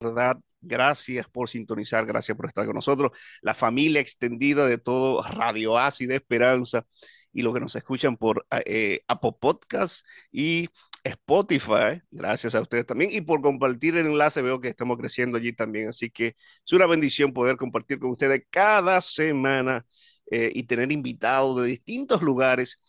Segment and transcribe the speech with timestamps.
[0.00, 5.78] verdad, gracias por sintonizar, gracias por estar con nosotros, la familia extendida de todo Radio
[5.78, 6.86] Ácida Esperanza
[7.32, 10.68] y los que nos escuchan por eh, Apple Podcast y
[11.04, 15.52] Spotify, gracias a ustedes también, y por compartir el enlace, veo que estamos creciendo allí
[15.52, 16.28] también, así que
[16.64, 19.86] es una bendición poder compartir con ustedes cada semana
[20.30, 22.80] eh, y tener invitados de distintos lugares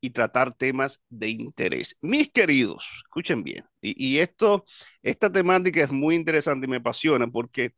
[0.00, 1.96] y tratar temas de interés.
[2.00, 4.64] Mis queridos, escuchen bien, y, esto,
[5.02, 7.74] esta temática es muy interesante y me apasiona porque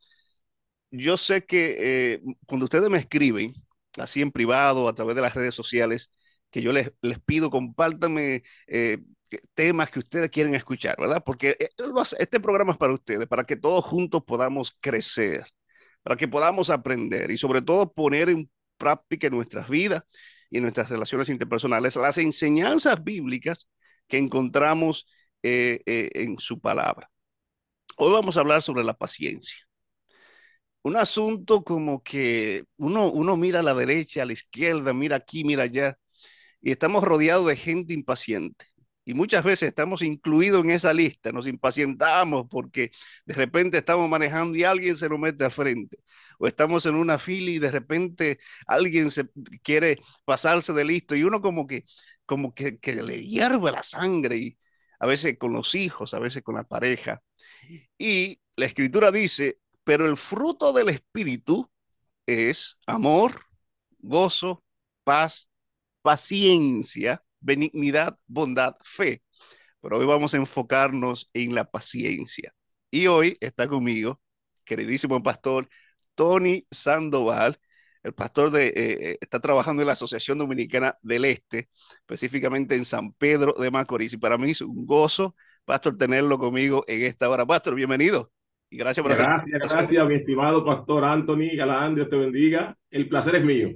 [0.91, 3.55] yo sé que eh, cuando ustedes me escriben,
[3.99, 6.13] así en privado, a través de las redes sociales,
[6.51, 8.99] que yo les, les pido, compártanme eh,
[9.55, 11.23] temas que ustedes quieren escuchar, ¿verdad?
[11.25, 11.69] Porque eh,
[12.19, 15.45] este programa es para ustedes, para que todos juntos podamos crecer,
[16.03, 20.03] para que podamos aprender y sobre todo poner en práctica en nuestras vidas
[20.51, 23.69] y en nuestras relaciones interpersonales las enseñanzas bíblicas
[24.09, 25.07] que encontramos
[25.43, 27.11] eh, eh, en su palabra.
[27.97, 29.59] Hoy vamos a hablar sobre la paciencia.
[30.83, 35.45] Un asunto como que uno, uno mira a la derecha, a la izquierda, mira aquí,
[35.45, 35.99] mira allá,
[36.63, 38.67] y estamos rodeados de gente impaciente.
[39.05, 42.93] Y muchas veces estamos incluidos en esa lista, nos impacientamos porque
[43.25, 45.99] de repente estamos manejando y alguien se lo mete al frente.
[46.39, 49.27] O estamos en una fila y de repente alguien se
[49.63, 51.85] quiere pasarse de listo y uno como que,
[52.27, 54.59] como que, que le hierve la sangre y
[55.01, 57.23] a veces con los hijos, a veces con la pareja.
[57.99, 61.71] Y la escritura dice, pero el fruto del espíritu
[62.27, 63.43] es amor,
[63.99, 64.65] gozo,
[65.05, 65.51] paz,
[66.03, 69.23] paciencia benignidad, bondad, fe.
[69.81, 72.53] Pero hoy vamos a enfocarnos en la paciencia.
[72.91, 74.21] Y hoy está conmigo,
[74.65, 75.69] queridísimo pastor
[76.15, 77.59] Tony Sandoval,
[78.03, 81.69] el pastor de, eh, eh, está trabajando en la Asociación Dominicana del Este,
[82.01, 84.15] específicamente en San Pedro de Macorís.
[84.15, 85.35] Y para mí es un gozo,
[85.65, 87.47] pastor, tenerlo conmigo en esta hora.
[87.47, 88.33] Pastor, bienvenido.
[88.71, 92.77] Y gracias por Gracias, gracias, mi estimado pastor Anthony Galán, Dios te bendiga.
[92.91, 93.71] El placer es mío.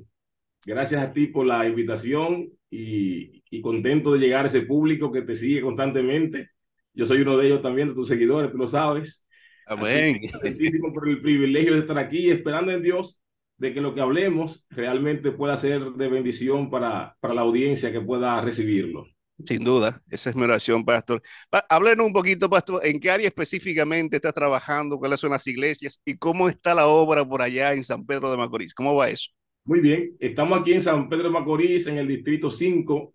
[0.67, 5.23] Gracias a ti por la invitación y, y contento de llegar a ese público que
[5.23, 6.51] te sigue constantemente.
[6.93, 9.27] Yo soy uno de ellos también, de tus seguidores, tú lo sabes.
[9.67, 10.21] Amén.
[10.43, 13.21] Muchísimo por el privilegio de estar aquí, esperando en Dios
[13.57, 18.01] de que lo que hablemos realmente pueda ser de bendición para, para la audiencia que
[18.01, 19.07] pueda recibirlo.
[19.47, 21.21] Sin duda, esa es mi oración, pastor.
[21.69, 26.17] Háblenos un poquito, pastor, en qué área específicamente está trabajando, cuáles son las iglesias y
[26.17, 28.75] cómo está la obra por allá en San Pedro de Macorís.
[28.75, 29.31] ¿Cómo va eso?
[29.65, 33.15] Muy bien, estamos aquí en San Pedro de Macorís, en el distrito 5,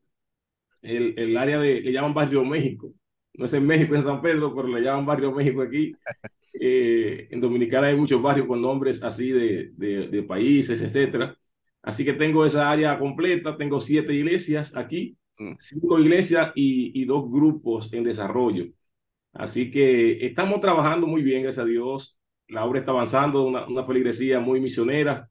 [0.81, 2.91] el, el área de, le llaman Barrio México.
[3.33, 5.93] No es en México, en San Pedro, pero le llaman Barrio México aquí.
[6.61, 11.37] Eh, en Dominicana hay muchos barrios con nombres así de, de, de países, etcétera.
[11.81, 15.53] Así que tengo esa área completa, tengo siete iglesias aquí, mm.
[15.59, 18.65] cinco iglesias y, y, dos grupos en desarrollo.
[19.33, 22.19] Así que estamos trabajando muy bien, gracias a Dios.
[22.47, 25.29] La obra está avanzando, una, una feligresía muy misionera.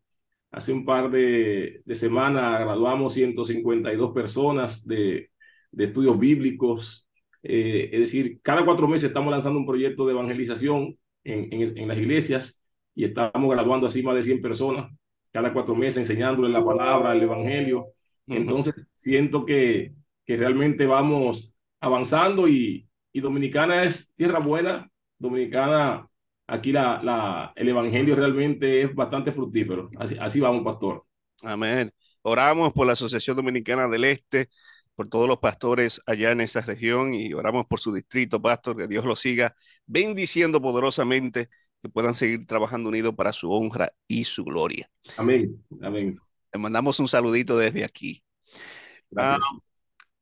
[0.50, 5.31] Hace un par de, de semanas graduamos 152 personas de,
[5.70, 7.09] de estudios bíblicos.
[7.42, 11.88] Eh, es decir, cada cuatro meses estamos lanzando un proyecto de evangelización en, en, en,
[11.88, 12.64] las iglesias
[12.94, 14.91] y estamos graduando así más de 100 personas
[15.32, 17.88] cada cuatro meses enseñándoles la palabra, el evangelio.
[18.26, 19.94] Entonces, siento que,
[20.26, 24.88] que realmente vamos avanzando y, y Dominicana es tierra buena.
[25.19, 26.09] Dominicana,
[26.48, 29.91] aquí la, la, el evangelio realmente es bastante fructífero.
[29.98, 31.04] Así, así vamos, pastor.
[31.44, 31.92] Amén.
[32.22, 34.48] Oramos por la Asociación Dominicana del Este,
[34.97, 38.88] por todos los pastores allá en esa región y oramos por su distrito, pastor, que
[38.88, 39.54] Dios lo siga
[39.86, 41.48] bendiciendo poderosamente,
[41.81, 44.91] que puedan seguir trabajando unidos para su honra y su gloria.
[45.16, 46.19] Amén, amén.
[46.53, 48.25] Le mandamos un saludito desde aquí.
[49.16, 49.38] Ah,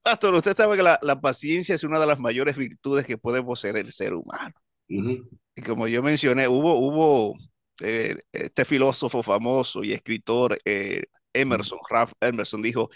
[0.02, 3.42] pastor, usted sabe que la, la, paciencia es una de las mayores virtudes que puede
[3.42, 4.54] poseer el ser humano.
[4.88, 5.28] Uh -huh.
[5.56, 7.34] Y como yo mencioné, hubo, hubo
[7.82, 11.78] eh, este filósofo famoso y escritor, eh, Emerson.
[11.88, 12.90] Ralph Emerson, dijo,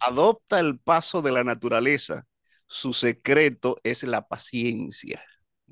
[0.00, 2.24] adopta el paso de la naturaleza.
[2.66, 5.22] Su secreto es la paciencia.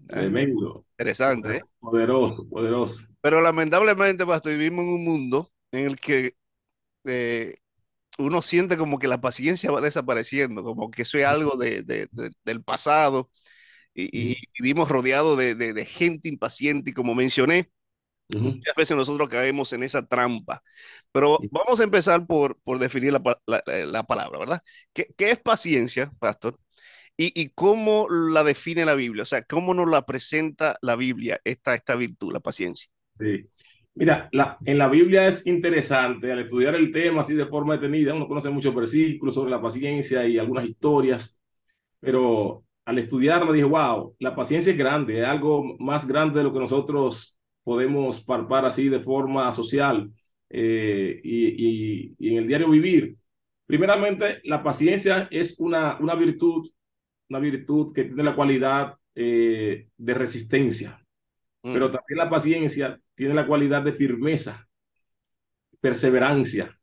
[0.07, 0.85] Tremendo.
[0.93, 1.57] Interesante.
[1.57, 1.63] ¿eh?
[1.81, 3.05] Poderoso, poderoso.
[3.21, 6.37] Pero lamentablemente, pastor, vivimos en un mundo en el que
[7.05, 7.57] eh,
[8.19, 12.09] uno siente como que la paciencia va desapareciendo, como que eso es algo de, de,
[12.13, 13.31] de, del pasado.
[13.95, 17.71] Y, y, vivimos rodeados de, gente impaciente, y como mencioné,
[18.35, 18.55] Uh -huh.
[18.55, 20.63] Muchas veces nosotros caemos en esa trampa.
[21.13, 24.63] Pero vamos a empezar por, por definir la, la, la, palabra, ¿verdad?
[24.95, 26.57] ¿Qué, ¿Qué, es paciencia, pastor?
[27.17, 29.25] Y, ¿Y, cómo la define la Biblia?
[29.25, 32.89] O sea, ¿cómo nos la presenta la Biblia, esta, esta virtud, la paciencia?
[33.19, 33.47] Sí.
[33.95, 38.15] Mira, la, en la Biblia es interesante, al estudiar el tema así de forma detenida,
[38.15, 41.39] uno conoce muchos versículos sobre la paciencia y algunas historias,
[42.01, 46.53] pero al estudiarla dije, wow, la paciencia es grande, es algo más grande de lo
[46.53, 50.11] que nosotros podemos palpar así de forma social
[50.51, 53.17] eh, y, y, en el diario vivir.
[53.67, 56.69] Primeramente, la paciencia es una, una virtud,
[57.29, 61.03] una virtud que tiene la cualidad eh, de resistencia,
[61.63, 61.73] mm.
[61.73, 64.67] pero también la paciencia tiene la cualidad de firmeza,
[65.81, 66.79] perseverancia,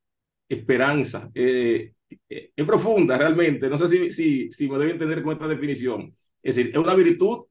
[0.48, 1.30] esperanza.
[1.36, 1.94] Eh,
[2.30, 6.14] es profunda realmente, no sé si, si, si me debe entender con esta definición.
[6.42, 7.46] Es decir, es una virtud,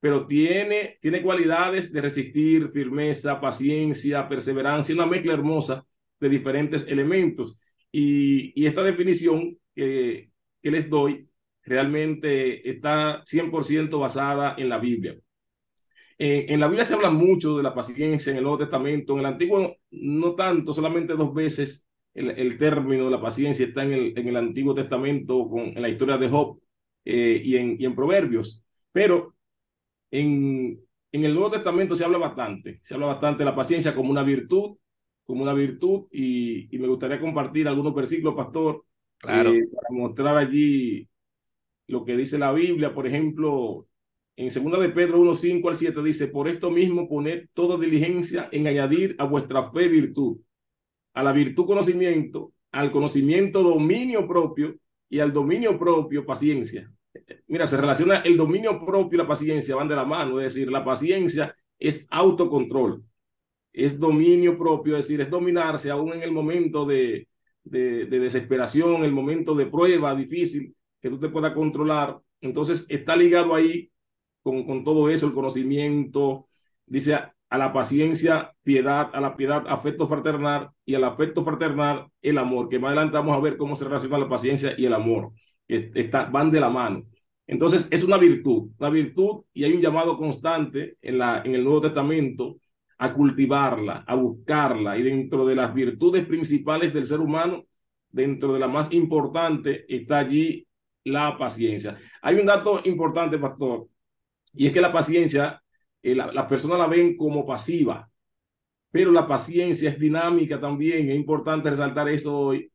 [0.00, 5.86] pero tiene, tiene cualidades de resistir, firmeza, paciencia, perseverancia, una mezcla hermosa
[6.20, 7.58] de diferentes elementos.
[7.90, 10.30] Y, y esta definición que,
[10.62, 11.28] que les doy
[11.62, 15.16] realmente está 100% basada en la Biblia.
[16.18, 19.20] Eh, en la Biblia se habla mucho de la paciencia en el Nuevo Testamento, en
[19.20, 23.92] el Antiguo no tanto, solamente dos veces el, el término de la paciencia está en
[23.92, 26.60] el, en el Antiguo Testamento, con, en la historia de Job
[27.04, 29.34] eh, y, en, y en Proverbios, pero
[30.10, 30.80] en,
[31.12, 34.22] en el Nuevo Testamento se habla bastante, se habla bastante de la paciencia como una
[34.22, 34.76] virtud,
[35.24, 38.84] como una virtud, y, y me gustaría compartir algunos versículos, pastor,
[39.18, 39.50] claro.
[39.50, 41.08] eh, para mostrar allí
[41.86, 43.86] lo que dice la Biblia, por ejemplo,
[44.36, 48.48] en 2 de Pedro 1, 5 al 7 dice, por esto mismo poned toda diligencia
[48.52, 50.38] en añadir a vuestra fe virtud,
[51.14, 54.74] a la virtud conocimiento, al conocimiento dominio propio
[55.08, 56.90] y al dominio propio paciencia.
[57.46, 60.70] Mira, se relaciona el dominio propio y la paciencia, van de la mano, es decir,
[60.70, 63.04] la paciencia es autocontrol,
[63.72, 67.28] es dominio propio, es decir, es dominarse aún en el momento de,
[67.62, 72.18] de, de desesperación, el momento de prueba difícil, que tú te puedas controlar.
[72.40, 73.90] Entonces está ligado ahí
[74.42, 76.48] con, con todo eso, el conocimiento,
[76.86, 77.18] dice
[77.54, 82.68] a, la paciencia, piedad, a la piedad, afecto fraternal y al afecto fraternal, el amor,
[82.68, 85.32] que más adelante vamos a ver cómo se relaciona la paciencia y el amor,
[85.68, 87.04] que van de la mano.
[87.46, 91.62] Entonces es una virtud, una virtud y hay un llamado constante en, la, en el
[91.62, 92.56] Nuevo Testamento
[92.98, 97.64] a cultivarla, a buscarla y dentro de las virtudes principales del ser humano,
[98.10, 100.66] dentro de la más importante está allí
[101.04, 101.98] la paciencia.
[102.22, 103.88] Hay un dato importante, pastor,
[104.54, 105.62] y es que la paciencia,
[106.04, 108.10] eh, la, la persona la ven como pasiva,
[108.90, 111.08] pero la paciencia es dinámica también.
[111.08, 112.70] Es importante resaltar eso hoy.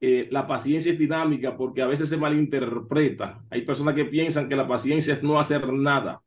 [0.00, 3.44] Eh, la paciencia es dinámica porque a veces se malinterpreta.
[3.50, 6.22] Hay personas que piensan que la paciencia es no hacer nada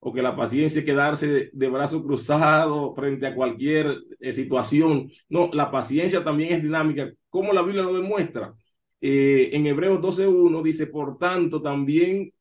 [0.00, 5.10] o que la paciencia es quedarse de, de brazo cruzado frente a cualquier eh, situación.
[5.28, 8.54] No, la paciencia también es dinámica, como la Biblia lo demuestra.
[9.00, 12.32] Eh, en Hebreos 12.1 dice, por tanto, también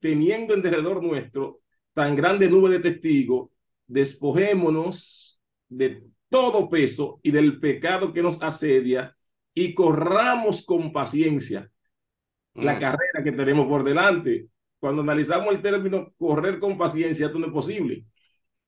[0.00, 1.61] teniendo en derredor nuestro
[1.94, 3.50] tan grande nube de testigos,
[3.86, 9.14] despojémonos de todo peso y del pecado que nos asedia
[9.54, 11.70] y corramos con paciencia
[12.54, 12.80] la mm.
[12.80, 14.48] carrera que tenemos por delante.
[14.78, 18.04] Cuando analizamos el término correr con paciencia, esto no es posible.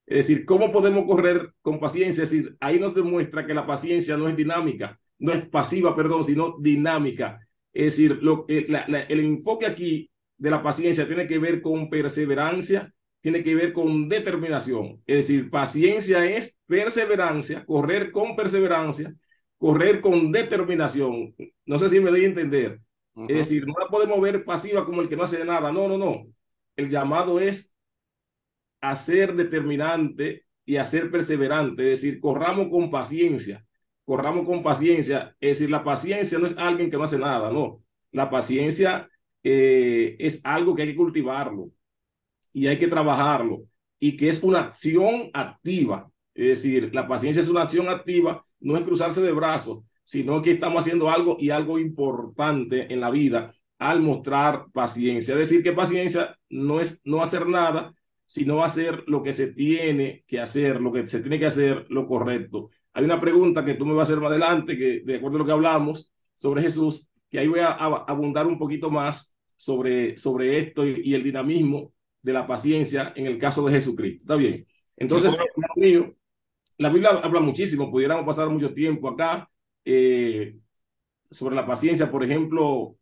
[0.06, 2.22] Es decir, ¿cómo podemos correr con paciencia?
[2.22, 6.24] Es decir, ahí nos demuestra que la paciencia no es dinámica no es pasiva, perdón,
[6.24, 7.46] sino dinámica.
[7.72, 11.88] Es decir, lo, la, la, el enfoque aquí de la paciencia tiene que ver con
[11.88, 12.92] perseverancia,
[13.24, 15.02] tiene que ver con determinación.
[15.06, 19.14] Es decir, paciencia es perseverancia, correr con perseverancia,
[19.56, 21.34] correr con determinación.
[21.64, 22.80] No sé si me doy a entender.
[23.14, 23.30] Uh -huh.
[23.30, 25.72] Es decir, no la podemos ver pasiva como el que no hace nada.
[25.72, 26.26] No, no, no.
[26.76, 27.74] El llamado es
[28.82, 31.92] a ser determinante y a ser perseverante.
[31.92, 33.64] Es decir, corramos con paciencia
[34.04, 35.34] corramos con paciencia.
[35.40, 37.82] Es decir, la paciencia no es alguien que no hace nada, no.
[38.12, 39.08] La paciencia
[39.42, 41.70] eh, es algo que hay que cultivarlo
[42.54, 43.64] y hay que trabajarlo
[44.00, 46.10] y que es una acción activa.
[46.34, 50.52] Es decir, la paciencia es una acción activa, no es cruzarse de brazos, sino que
[50.52, 55.32] estamos haciendo algo y algo importante en la vida al mostrar paciencia.
[55.34, 57.94] Es decir, que paciencia no es no hacer nada,
[58.26, 62.06] sino hacer lo que se tiene que hacer, lo que se tiene que hacer, lo
[62.06, 62.70] correcto.
[62.92, 65.40] Hay una pregunta que tú me vas a hacer más adelante, que de acuerdo a
[65.40, 70.58] lo que hablamos sobre Jesús, que ahí voy a, abundar un poquito más sobre, sobre
[70.58, 71.92] esto y, el dinamismo
[72.24, 74.22] de la paciencia en el caso de Jesucristo.
[74.22, 74.66] ¿Está bien?
[74.96, 75.36] Entonces,
[75.76, 76.16] mío,
[76.78, 79.48] la Biblia habla muchísimo, pudiéramos pasar mucho tiempo acá
[79.84, 80.56] eh,
[81.30, 82.10] sobre la paciencia.
[82.10, 82.96] Por ejemplo,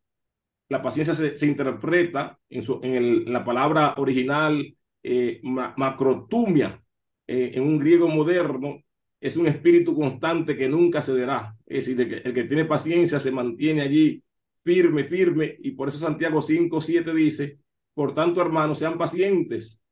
[0.69, 5.73] la paciencia se, se interpreta en, su, en, el, en, la palabra original eh, ma,
[5.76, 6.83] macrotumia,
[7.26, 8.83] eh, en un griego moderno,
[9.21, 11.57] es un espíritu constante que nunca cederá.
[11.64, 14.25] Es decir, el que, el que tiene paciencia se mantiene allí
[14.64, 17.59] firme, firme, y por eso Santiago 5, 7 dice,
[17.94, 19.82] por tanto, hermanos, sean pacientes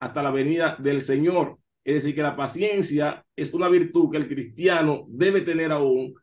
[0.00, 1.58] hasta la venida del Señor.
[1.84, 6.14] Es decir, que la paciencia es una virtud que el cristiano debe tener aún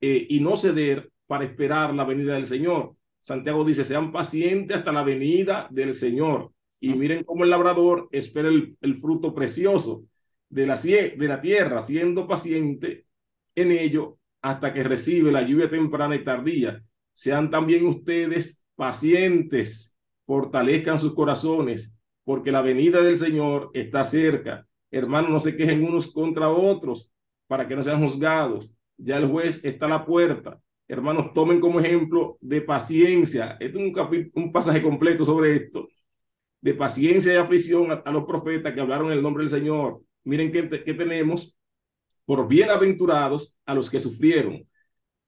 [0.00, 2.94] eh, y no ceder para esperar la venida del Señor.
[3.18, 6.52] Santiago dice, sean pacientes hasta la venida del Señor.
[6.80, 10.04] Y miren cómo el labrador espera el, el fruto precioso
[10.48, 13.06] de la, de la tierra, siendo paciente
[13.54, 16.82] en ello hasta que recibe la lluvia temprana y tardía.
[17.12, 19.96] Sean también ustedes pacientes,
[20.30, 24.64] fortalezcan sus corazones, porque la venida del Señor está cerca.
[24.88, 27.12] Hermanos, no se quejen unos contra otros
[27.48, 28.78] para que no sean juzgados.
[28.96, 30.60] Ya el juez está a la puerta.
[30.86, 33.56] Hermanos, tomen como ejemplo de paciencia.
[33.58, 35.88] Este es un, un pasaje completo sobre esto.
[36.60, 40.00] De paciencia y aflicción a, los profetas que hablaron el nombre del Señor.
[40.22, 41.58] Miren qué, qué tenemos.
[42.24, 44.64] Por bienaventurados a los que sufrieron.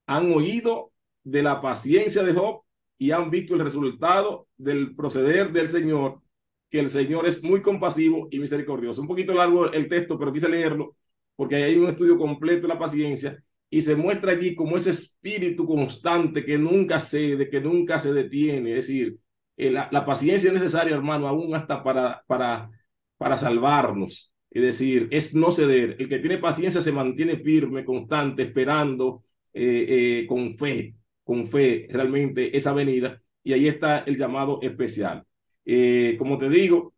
[0.06, 0.92] Han oído
[1.24, 2.62] de la paciencia de Job
[3.02, 6.20] y han visto el resultado del proceder del Señor,
[6.70, 9.00] que el Señor es muy compasivo y misericordioso.
[9.00, 10.94] Un poquito largo el texto, pero quise leerlo
[11.34, 15.66] porque hay un estudio completo de la paciencia y se muestra allí como ese espíritu
[15.66, 18.70] constante que nunca cede, que nunca se detiene.
[18.78, 19.18] Es decir,
[19.56, 22.70] eh, la, la, paciencia es necesaria, hermano, aún hasta para, para,
[23.16, 24.32] para salvarnos.
[24.48, 25.96] Es decir, es no ceder.
[25.98, 30.94] El que tiene paciencia se mantiene firme, constante, esperando eh, eh, con fe,
[31.24, 33.20] con fe realmente esa venida.
[33.44, 35.24] Y ahí está el llamado especial.
[36.18, 36.94] como te digo,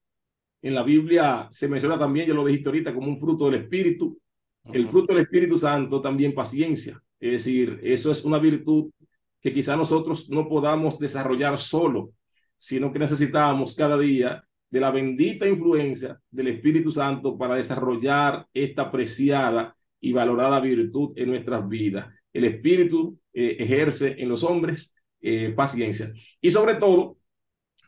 [0.62, 4.19] en la Biblia se menciona también, ya lo dijiste ahorita, como un fruto del Espíritu.
[4.73, 7.00] El fruto del Espíritu Santo también paciencia.
[7.21, 8.90] Es decir, eso es una virtud
[9.43, 12.12] que quizá nosotros no podamos desarrollar solo,
[12.57, 18.90] sino que necesitamos cada día de la bendita influencia del Espíritu Santo para desarrollar esta
[18.90, 22.07] preciada y valorada virtud en nuestras vidas.
[22.33, 26.12] El Espíritu eh, ejerce en los hombres eh, paciencia.
[26.41, 27.19] Y sobre todo,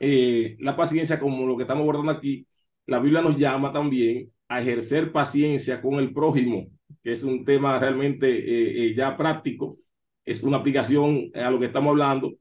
[0.00, 2.46] eh, la paciencia, como lo que estamos abordando aquí,
[2.86, 6.66] la Biblia nos llama también a ejercer paciencia con el prójimo,
[7.02, 9.78] que es un tema realmente ya práctico,
[10.24, 12.34] es una aplicación a lo que estamos hablando.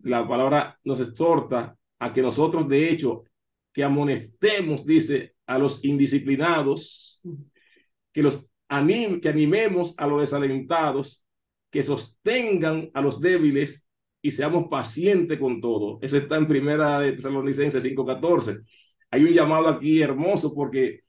[0.00, 3.24] La palabra nos exhorta a que nosotros, de hecho,
[3.72, 7.22] que amonestemos, dice, a los indisciplinados,
[8.12, 11.24] que los anim que animemos a los desalentados,
[11.72, 13.88] que sostengan a los débiles
[14.20, 15.98] y seamos pacientes con todo.
[16.02, 18.60] Eso está en primera de Tesalonicenses 5:14.
[19.10, 21.00] Hay un llamado aquí hermoso porque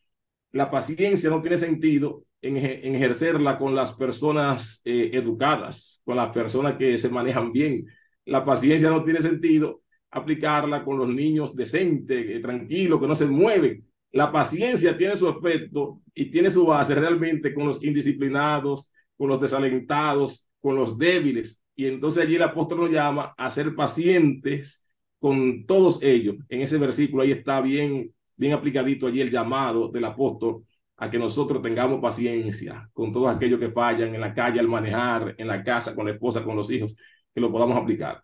[0.51, 6.77] la paciencia no tiene sentido en, ejercerla con las personas eh, educadas, con las personas
[6.77, 7.85] que se manejan bien.
[8.25, 13.25] La paciencia no tiene sentido aplicarla con los niños decentes, eh, tranquilos, que no se
[13.25, 13.85] mueven.
[14.11, 19.41] La paciencia tiene su efecto y tiene su base realmente con los indisciplinados, con los
[19.41, 21.61] desalentados, con los débiles.
[21.75, 24.87] Y entonces allí el apóstol nos llama a ser pacientes
[25.19, 26.37] con todos ellos.
[26.49, 30.63] En ese versículo ahí está bien bien aplicadito allí el llamado del apóstol
[30.97, 35.35] a que nosotros tengamos paciencia con todos aquellos que fallan en la calle al manejar,
[35.37, 36.95] en la casa, con la esposa, con los hijos,
[37.33, 38.21] que lo podamos aplicar.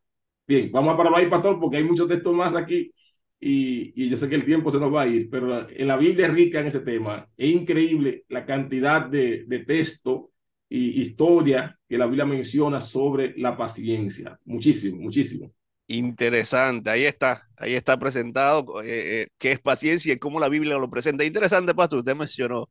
[0.48, 2.92] Bien, vamos a parar ahí, pastor, porque hay muchos textos más aquí
[3.40, 6.28] y, yo sé que el tiempo se nos va a ir, pero en la Biblia
[6.28, 7.28] es rica en ese tema.
[7.38, 10.32] Es increíble la cantidad de, de texto
[10.70, 14.40] y historia que la Biblia menciona sobre la paciencia.
[14.46, 15.52] Muchísimo, muchísimo.
[15.88, 20.78] Interesante, ahí está, ahí está presentado eh, eh, qué es paciencia y cómo la Biblia
[20.78, 21.26] lo presenta.
[21.26, 22.70] Interesante, Pastor, usted mencionó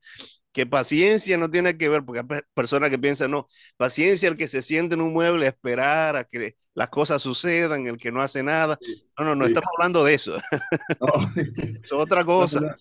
[0.53, 4.47] que paciencia no tiene que ver, porque hay personas que piensan, no, paciencia el que
[4.47, 8.21] se siente en un mueble a esperar a que las cosas sucedan, el que no
[8.21, 8.79] hace nada.
[9.19, 10.37] No, no, no estamos hablando de eso.
[11.83, 12.77] es otra cosa,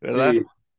[0.00, 0.34] ¿verdad?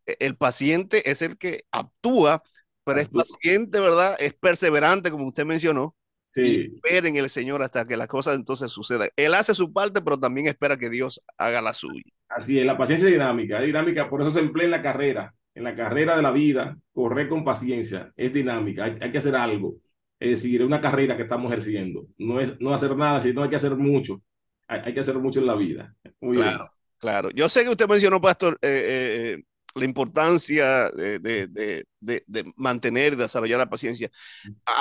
[0.05, 2.41] E, el paciente es el que actúa,
[2.83, 4.15] pero es paciente, ¿verdad?
[4.19, 5.95] Es perseverante, como usted mencionó
[6.33, 6.63] Sí.
[6.73, 9.09] esperen el Señor hasta que las cosas entonces sucedan.
[9.17, 12.03] Él hace su parte, pero también espera que Dios haga la suya.
[12.29, 15.33] Así es, la paciencia es dinámica, es dinámica, por eso se emplea en la carrera,
[15.53, 19.75] en la carrera de la vida, correr con paciencia, es dinámica, hay, que hacer algo.
[20.17, 23.49] Es decir, es una carrera que estamos ejerciendo, no es no hacer nada, sino hay
[23.49, 24.21] que hacer mucho,
[24.69, 25.93] hay, que hacer mucho en la vida.
[26.21, 27.29] claro, claro.
[27.31, 29.43] Yo sé que usted mencionó, Pastor, eh, eh, eh
[29.75, 34.09] la importancia de, de, de, de, mantener, desarrollar la paciencia.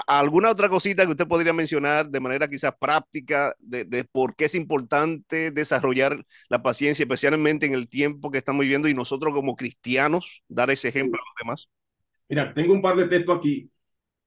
[0.07, 4.55] ¿Alguna otra cosita que usted podría mencionar de manera quizás práctica de, por qué es
[4.55, 10.43] importante desarrollar la paciencia, especialmente en el tiempo que estamos viviendo y nosotros como cristianos
[10.49, 11.71] dar ese ejemplo a los demás?
[12.29, 13.71] Mira, tengo un par de textos aquí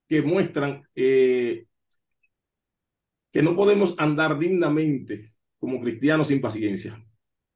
[0.08, 1.66] que muestran eh,
[3.32, 7.04] que no podemos andar dignamente como cristianos sin paciencia.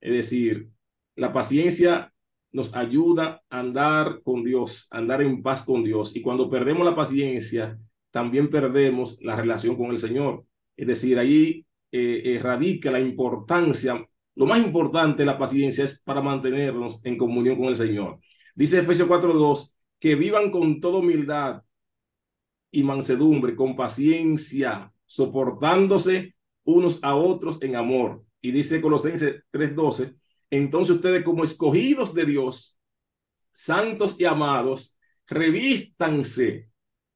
[0.01, 0.71] Es decir,
[1.15, 2.13] la paciencia
[2.53, 6.17] nos ayuda a andar con Dios, a andar en paz con Dios.
[6.17, 7.79] Y cuando perdemos la paciencia,
[8.11, 10.45] también perdemos la relación con el Señor.
[10.77, 16.21] Es decir, eh, eh, radica la importancia, lo más importante de la paciencia es para
[16.21, 18.21] mantenernos en comunión con el Señor.
[18.55, 21.63] Dice Efesios 4.2, que vivan con toda humildad
[22.71, 28.23] y mansedumbre, con paciencia, soportándose unos a otros en amor.
[28.41, 30.15] Y dice Colosenses 3:12,
[30.51, 32.81] entonces ustedes como escogidos de Dios,
[33.53, 36.71] santos y amados, revístanse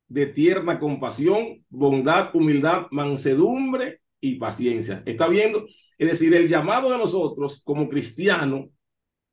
[0.08, 5.02] de tierna compasión, bondad, humildad, mansedumbre y paciencia.
[5.06, 5.66] ¿Está viendo?
[5.98, 8.66] Es decir, el llamado de nosotros como cristianos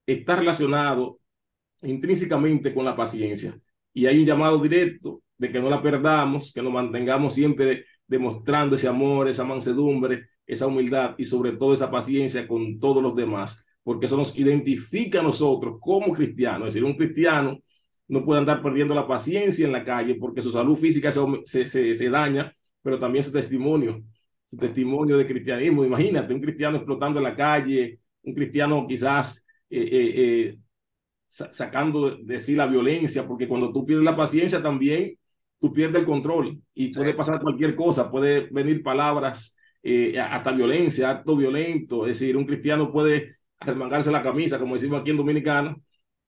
[0.06, 1.20] está relacionado
[1.82, 3.60] intrínsecamente con la paciencia.
[3.94, 8.76] Y hay un llamado directo de que no la perdamos, que nos mantengamos siempre demostrando
[8.76, 13.66] ese amor, esa mansedumbre, esa humildad y sobre todo esa paciencia con todos los demás,
[13.90, 16.68] porque eso nos identifica a nosotros como cristianos.
[16.68, 17.58] Es decir, un cristiano
[18.08, 21.96] no puede andar perdiendo la paciencia en la calle porque su salud física se, se,
[21.96, 24.04] se, daña, pero también su testimonio,
[24.46, 25.84] su testimonio de cristianismo.
[25.84, 30.58] Imagínate, un cristiano explotando en la calle, un cristiano quizás eh, eh, eh,
[31.26, 35.18] sacando de sí la violencia, porque cuando tú pierdes la paciencia también
[35.60, 39.58] tú pierdes el control y puede pasar cualquier cosa, puede venir palabras,
[40.30, 45.12] hasta violencia, acto violento, es decir, un cristiano puede arremangarse la camisa, como decimos aquí
[45.12, 45.76] en Dominicana,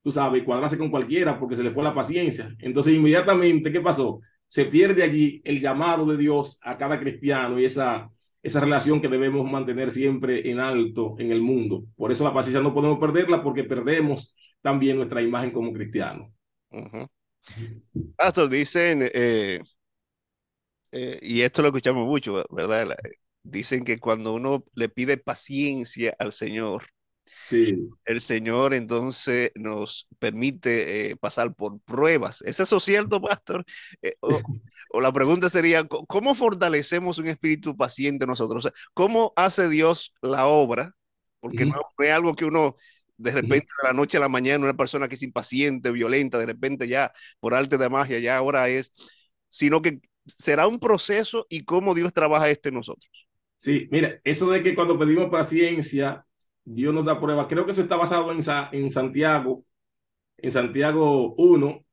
[0.04, 2.50] tú sabes, cuadrarse con cualquiera porque se le fue la paciencia.
[2.60, 4.22] Entonces, inmediatamente, ¿qué pasó?
[4.48, 8.10] Se pierde allí el llamado de Dios a cada cristiano y esa,
[8.44, 11.86] esa relación que debemos mantener siempre en alto en el mundo.
[11.96, 16.30] Por eso la paciencia no podemos perderla porque perdemos también nuestra imagen como cristianos.
[18.16, 19.62] Pastor, dicen, eh,
[20.92, 22.96] eh, y esto lo escuchamos mucho, ¿verdad?
[23.44, 26.86] Dicen que cuando uno le pide paciencia al Señor,
[28.06, 32.42] el Señor entonces nos permite eh, pasar por pruebas.
[32.44, 33.66] ¿Es eso cierto, pastor?
[34.02, 34.30] Eh, o,
[35.02, 38.72] la pregunta sería, ¿cómo fortalecemos un espíritu paciente nosotros?
[38.94, 40.96] ¿Cómo hace Dios la obra?
[41.40, 42.76] Porque no, es algo que uno
[43.18, 46.46] de repente de la noche a la mañana, una persona que es impaciente, violenta, de
[46.46, 48.92] repente ya por arte de magia, ya ahora es,
[49.50, 53.10] sino que será un proceso y cómo Dios trabaja este en nosotros.
[53.56, 56.26] Sí, mira, eso de que cuando pedimos paciencia,
[56.64, 57.48] Dios nos da prueba.
[57.48, 58.40] Creo que eso está basado en,
[58.72, 59.66] en Santiago,
[60.38, 61.86] en Santiago 1,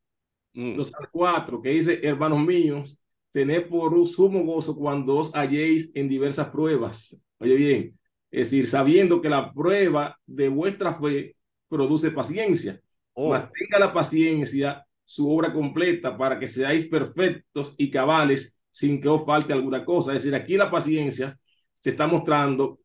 [0.55, 0.81] mm.
[1.11, 3.03] 4, que dice, hermanos míos,
[3.33, 7.21] tened por un sumo gozo cuando os halléis en diversas pruebas.
[7.39, 7.99] Oye bien,
[8.31, 11.37] es decir, sabiendo que la prueba de vuestra fe
[11.69, 12.81] produce paciencia.
[13.15, 13.31] Oh.
[13.31, 19.25] Mantenga la paciencia su obra completa para que seáis perfectos y cabales sin que os
[19.25, 20.15] falte alguna cosa.
[20.15, 21.39] Es decir, aquí la paciencia
[21.73, 22.81] se está mostrando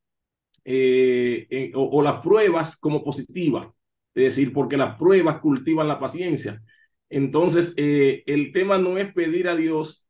[0.66, 3.68] eh, o, las pruebas como positivas,
[4.14, 6.62] es decir, porque las pruebas cultivan la paciencia.
[7.10, 10.08] Entonces, eh, el tema no es pedir a Dios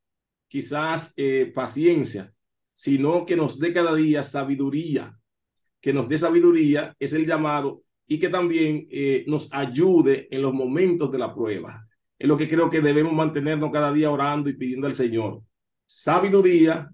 [0.48, 2.34] quizás eh, paciencia,
[2.74, 5.18] sino que nos dé cada día sabiduría,
[5.82, 8.88] que nos dé sabiduría es el llamado y que también
[9.28, 11.88] nos ayude en los momentos de la prueba.
[12.20, 15.42] Es lo que creo que debemos mantenernos cada día orando y pidiendo al Señor.
[15.86, 16.90] Sabiduría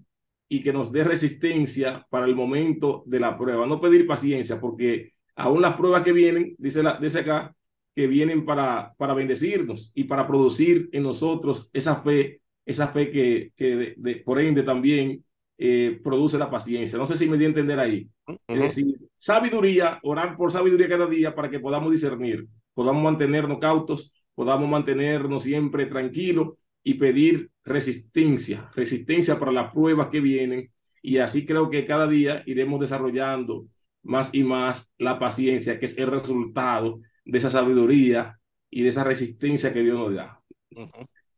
[0.52, 3.66] y que nos dé resistencia para el momento de la prueba.
[3.66, 7.54] No pedir paciencia, porque aún las pruebas que vienen, dice, la, dice acá,
[7.94, 13.52] que vienen para, para bendecirnos y para producir en nosotros esa fe, esa fe que,
[13.54, 15.24] que de, por ende también
[15.56, 16.98] eh, produce la paciencia.
[16.98, 18.08] No sé si me di a entender ahí.
[18.48, 24.12] Es decir, sabiduría, orar por sabiduría cada día para que podamos discernir, podamos mantenernos cautos,
[24.34, 30.72] podamos mantenernos siempre tranquilos y pedir resistencia, resistencia para las pruebas que vienen.
[31.02, 33.66] Y así creo que cada día iremos desarrollando
[34.02, 38.38] más y más la paciencia, que es el resultado de esa sabiduría
[38.70, 40.42] y de esa resistencia que Dios nos da.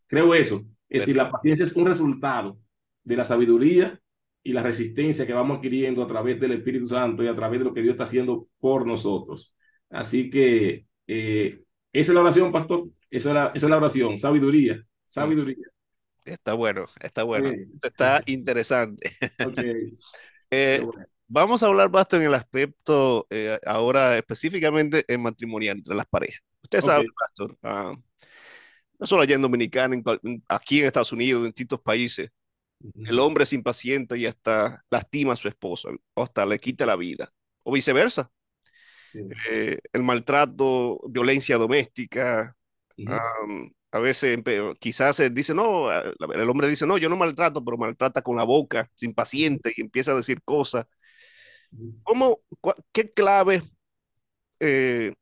[0.07, 0.65] Creo eso.
[0.89, 2.59] Es decir, la paciencia es un resultado
[3.03, 3.99] de la sabiduría
[4.45, 7.65] y la resistencia que vamos adquiriendo a través del Espíritu Santo y a través de
[7.65, 9.57] lo que Dios está haciendo por nosotros.
[9.89, 12.89] Así que eh, esa es la oración, pastor.
[13.11, 15.67] Esa es la oración, sabiduría Sabiduría.
[16.25, 17.53] Está bueno, está bueno.
[17.83, 19.11] Está interesante.
[20.55, 20.87] Eh,
[21.29, 26.43] vamos a hablar bastante en el aspecto eh, ahora específicamente en matrimonial entre las parejas.
[26.63, 27.95] Usted sabe, Pastor, ah,
[28.99, 29.97] no solo allá en Dominicana,
[30.47, 32.29] aquí en Estados Unidos, en distintos países,
[32.95, 36.97] el hombre es impaciente y hasta lastima a su esposa, o hasta le quita la
[36.97, 37.31] vida,
[37.63, 38.31] o viceversa.
[39.15, 42.55] Eh, el maltrato, violencia doméstica,
[43.93, 44.39] a veces
[44.81, 48.91] quizás dice, no, el hombre dice, no, yo no maltrato, pero maltrata con la boca,
[48.95, 50.87] es impaciente y empieza a decir cosas.
[52.03, 52.41] ¿Cómo,
[52.91, 53.63] qué clave
[54.61, 55.13] eh,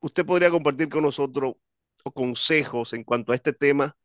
[0.00, 1.54] usted podría compartir con nosotros
[2.04, 3.96] o consejos en cuanto a este tema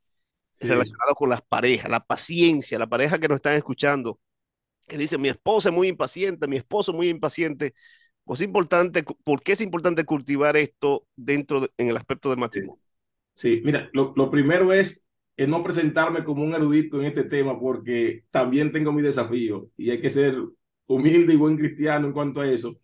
[0.61, 4.19] relacionado con las parejas, la paciencia, la pareja que nos están escuchando,
[4.87, 7.73] que dice, mi esposa es muy impaciente, mi esposo es muy impaciente.
[8.23, 12.88] Pues es importante, ¿por qué es importante cultivar esto dentro en el aspecto del matrimonio?
[13.39, 15.05] Sí, mira, lo, primero es
[15.37, 19.89] es no presentarme como un erudito en este tema porque también tengo mi desafío y
[19.89, 20.35] hay que ser
[20.85, 22.77] humilde y buen cristiano en cuanto a eso.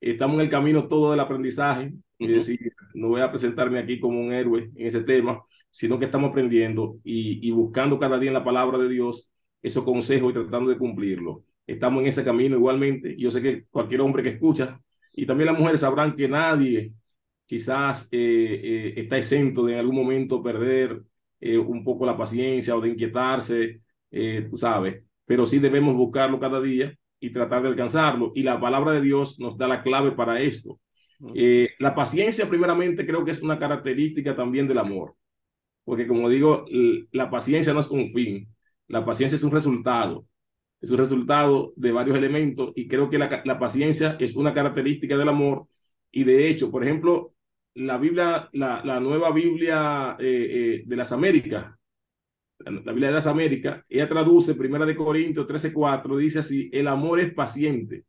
[0.00, 4.20] Estamos en el camino todo del aprendizaje, es decir, no voy a presentarme aquí como
[4.20, 8.34] un héroe en ese tema, sino que estamos aprendiendo y, y buscando cada día en
[8.34, 9.30] la palabra de Dios
[9.62, 11.44] esos consejos y tratando de cumplirlo.
[11.68, 13.14] Estamos en ese camino igualmente.
[13.16, 14.80] Yo sé que cualquier hombre que escucha
[15.12, 16.92] y también las mujeres sabrán que nadie
[17.50, 21.02] quizás eh, eh, está exento de en algún momento perder
[21.40, 23.80] eh, un poco la paciencia o de inquietarse,
[24.48, 28.30] tú sabes, pero sí debemos buscarlo cada día y tratar de alcanzarlo.
[28.36, 30.80] Y la palabra de Dios nos da la clave para esto.
[31.78, 35.16] la paciencia, primeramente, creo que es una característica también del amor,
[35.84, 36.66] porque como digo,
[37.12, 38.48] la paciencia no es un fin,
[38.86, 40.24] la paciencia es un resultado,
[40.80, 45.16] es un resultado de varios elementos y creo que la, la paciencia es una característica
[45.16, 45.66] del amor.
[46.12, 47.34] Y de hecho, por ejemplo,
[47.74, 51.74] la Biblia, la, la nueva Biblia eh, eh, de las Américas,
[52.58, 57.20] la, Biblia de las Américas, ella traduce, Primera de Corintios 13:4, dice así, el amor
[57.20, 58.04] es paciente.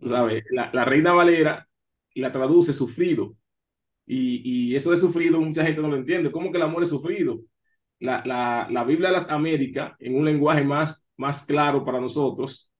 [0.00, 0.44] ¿Sabes?
[0.50, 1.68] La, la Reina Valera
[2.14, 3.36] la traduce sufrido.
[4.06, 6.32] Y, y, eso de sufrido mucha gente no lo entiende.
[6.32, 7.40] ¿Cómo que el amor es sufrido?
[8.00, 12.70] La, la, la Biblia de las Américas, en un lenguaje más, más claro para nosotros,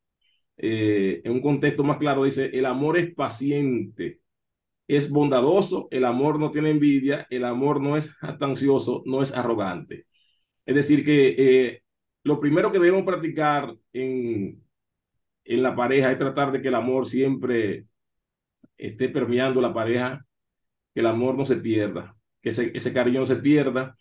[0.57, 4.22] eh, en un contexto más claro, dice, el amor es paciente
[4.89, 10.07] es bondadoso, el amor no tiene envidia, el amor no es ansioso, no es arrogante.
[10.67, 11.83] Es decir, que eh,
[12.25, 14.63] lo primero que debemos practicar en,
[15.45, 17.87] en la pareja es tratar de que el amor siempre
[18.77, 20.27] esté permeando la pareja,
[20.95, 23.97] que el amor no se pierda, que ese, ese cariño se pierda,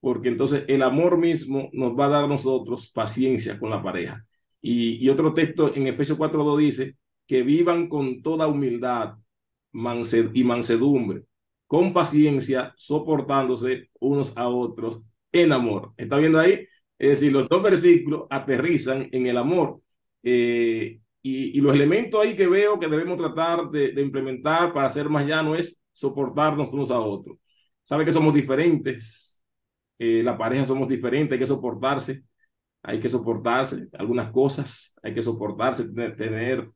[0.00, 4.24] porque entonces el amor mismo nos va a dar nosotros paciencia con la pareja.
[4.60, 9.16] Y, y otro texto en Efesios 4.2 dice que vivan con toda humildad
[9.72, 11.24] y mansedumbre,
[11.66, 15.92] con paciencia, soportándose unos a otros en amor.
[15.96, 16.66] ¿Está viendo ahí?
[16.98, 19.80] Es decir, los dos versículos aterrizan en el amor.
[20.22, 25.08] Eh, y, y, los elementos ahí que veo que debemos tratar de, implementar para ser
[25.08, 27.38] más llano es soportarnos unos a otros.
[27.82, 29.42] Sabe que somos diferentes,
[29.98, 32.24] eh, la pareja somos diferentes, hay que soportarse,
[32.82, 36.70] hay que soportarse algunas cosas, hay que soportarse, tener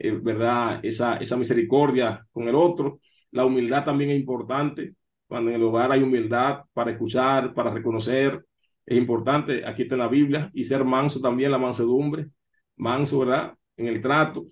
[0.00, 0.80] eh, ¿verdad?
[0.82, 3.00] Esa, esa misericordia con el otro.
[3.32, 4.94] La humildad también es importante.
[5.28, 8.44] Cuando en el hogar hay humildad para escuchar, para reconocer,
[8.86, 9.64] es importante.
[9.66, 10.50] Aquí está la Biblia.
[10.54, 12.28] Y ser manso también, la mansedumbre.
[12.76, 13.54] Manso, ¿verdad?
[13.76, 14.46] En el trato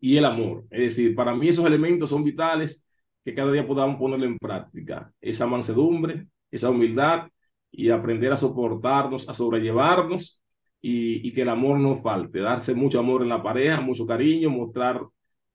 [0.00, 0.64] y el amor.
[0.70, 2.84] Es decir, para mí esos elementos son vitales
[3.24, 5.12] que cada día podamos ponerlo en práctica.
[5.20, 7.28] Esa mansedumbre, esa humildad
[7.70, 10.42] y aprender a soportarnos, a sobrellevarnos
[10.80, 15.02] y, que el amor no falte, darse mucho amor en la pareja, mucho cariño, mostrar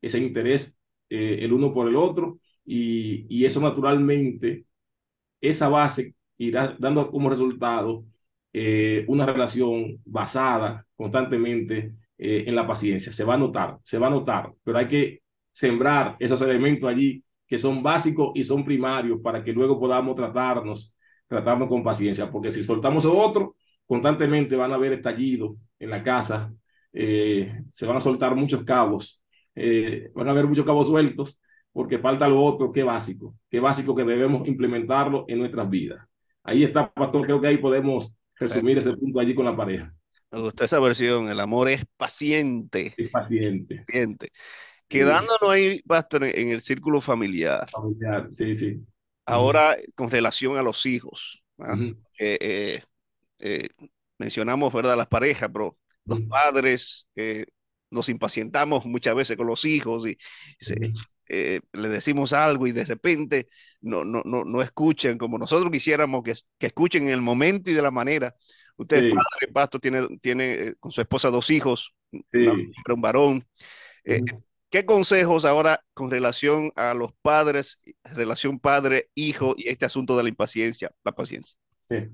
[0.02, 0.78] ese interés
[1.10, 4.66] eh, el uno por el otro y, eso naturalmente,
[5.42, 8.06] esa base irá dando como resultado
[8.54, 13.14] eh, una relación basada constantemente eh, en la paciencia.
[13.14, 17.24] Se va a notar, se va a notar, pero hay que sembrar esos elementos allí
[17.48, 22.52] que son básicos y son primarios para que luego podamos tratarnos, tratarnos con paciencia, porque
[22.52, 23.56] si soltamos otro,
[23.94, 26.52] constantemente van a haber estallidos en la casa,
[26.94, 31.40] eh, se van a soltar muchos cabos, eh, van a haber muchos cabos sueltos
[31.72, 36.04] porque falta lo otro que básico, que básico que debemos implementarlo en nuestras vidas.
[36.42, 39.94] Ahí está, pastor, creo que ahí podemos resumir ese punto allí con la pareja.
[40.32, 42.96] Me gusta esa versión, el amor es paciente.
[42.98, 43.84] Es paciente.
[43.86, 44.30] paciente.
[44.88, 47.70] Quedándonos ahí, pastor, en el círculo familiar.
[47.70, 48.82] Familiar, sí, sí.
[49.24, 51.98] Ahora, con relación a los hijos, uh -huh.
[52.20, 52.82] eh,
[53.44, 53.68] eh,
[54.18, 57.46] mencionamos, ¿verdad?, las parejas, pero los padres eh,
[57.92, 60.18] nos impacientamos muchas veces con los hijos y
[60.60, 60.76] se,
[61.30, 63.48] eh, le decimos algo y de repente
[63.82, 67.74] no, no, no, no escuchan como nosotros quisiéramos que, que, escuchen en el momento y
[67.74, 68.36] de la manera.
[68.76, 69.12] Usted, sí.
[69.12, 71.94] padre, Pasto, tiene, tiene eh, con su esposa dos hijos,
[72.26, 72.48] sí.
[72.48, 73.48] un varón.
[74.04, 74.22] Eh,
[74.70, 80.30] ¿Qué consejos ahora con relación a los padres, relación padre-hijo y este asunto de la
[80.30, 81.56] impaciencia, la paciencia?
[81.90, 82.10] Sí.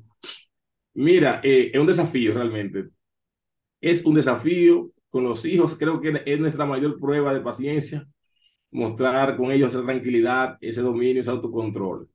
[1.00, 2.90] Mira, eh, es un desafío realmente.
[3.82, 8.08] Es un desafío con los hijos, creo que es nuestra mayor prueba de paciencia,
[8.72, 12.10] mostrar con ellos esa tranquilidad, ese dominio, ese autocontrol.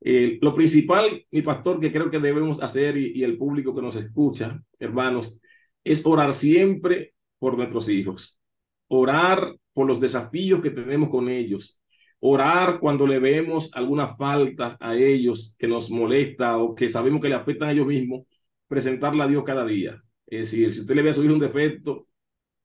[0.00, 3.82] Eh, lo principal, mi pastor, que creo que debemos hacer y, y el público que
[3.82, 5.40] nos escucha, hermanos,
[5.84, 8.40] es orar siempre por nuestros hijos,
[8.88, 11.82] orar por los desafíos que tenemos con ellos,
[12.28, 17.28] orar cuando le vemos algunas faltas a ellos que nos molesta o que sabemos que
[17.28, 18.26] le afectan a ellos mismos,
[18.66, 20.02] presentarla a Dios cada día.
[20.26, 22.08] Es decir, si usted le ve a su hijo un defecto,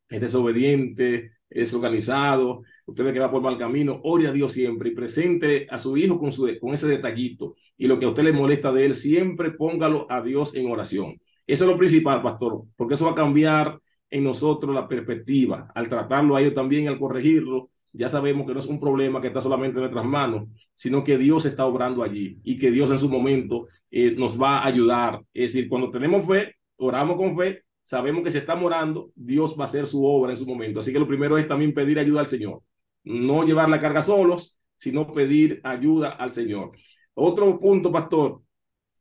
[0.09, 4.89] es desobediente, es organizado, usted ve que va por mal camino, ore a Dios siempre
[4.89, 7.55] y presente a su hijo con, su, con ese detallito.
[7.77, 11.19] Y lo que a usted le molesta de él, siempre póngalo a Dios en oración.
[11.45, 15.71] Eso es lo principal, pastor, porque eso va a cambiar en nosotros la perspectiva.
[15.75, 19.27] Al tratarlo a ellos también, al corregirlo, ya sabemos que no es un problema que
[19.27, 22.99] está solamente en nuestras manos, sino que Dios está obrando allí y que Dios en
[22.99, 25.21] su momento eh, nos va a ayudar.
[25.33, 29.63] Es decir, cuando tenemos fe, oramos con fe, sabemos que se está orando, Dios va
[29.63, 30.79] a hacer su obra en su momento.
[30.79, 32.61] Así que lo primero es también pedir ayuda al Señor.
[33.03, 36.71] No llevar la carga solos, sino pedir ayuda al Señor.
[37.13, 38.41] Otro punto, pastor,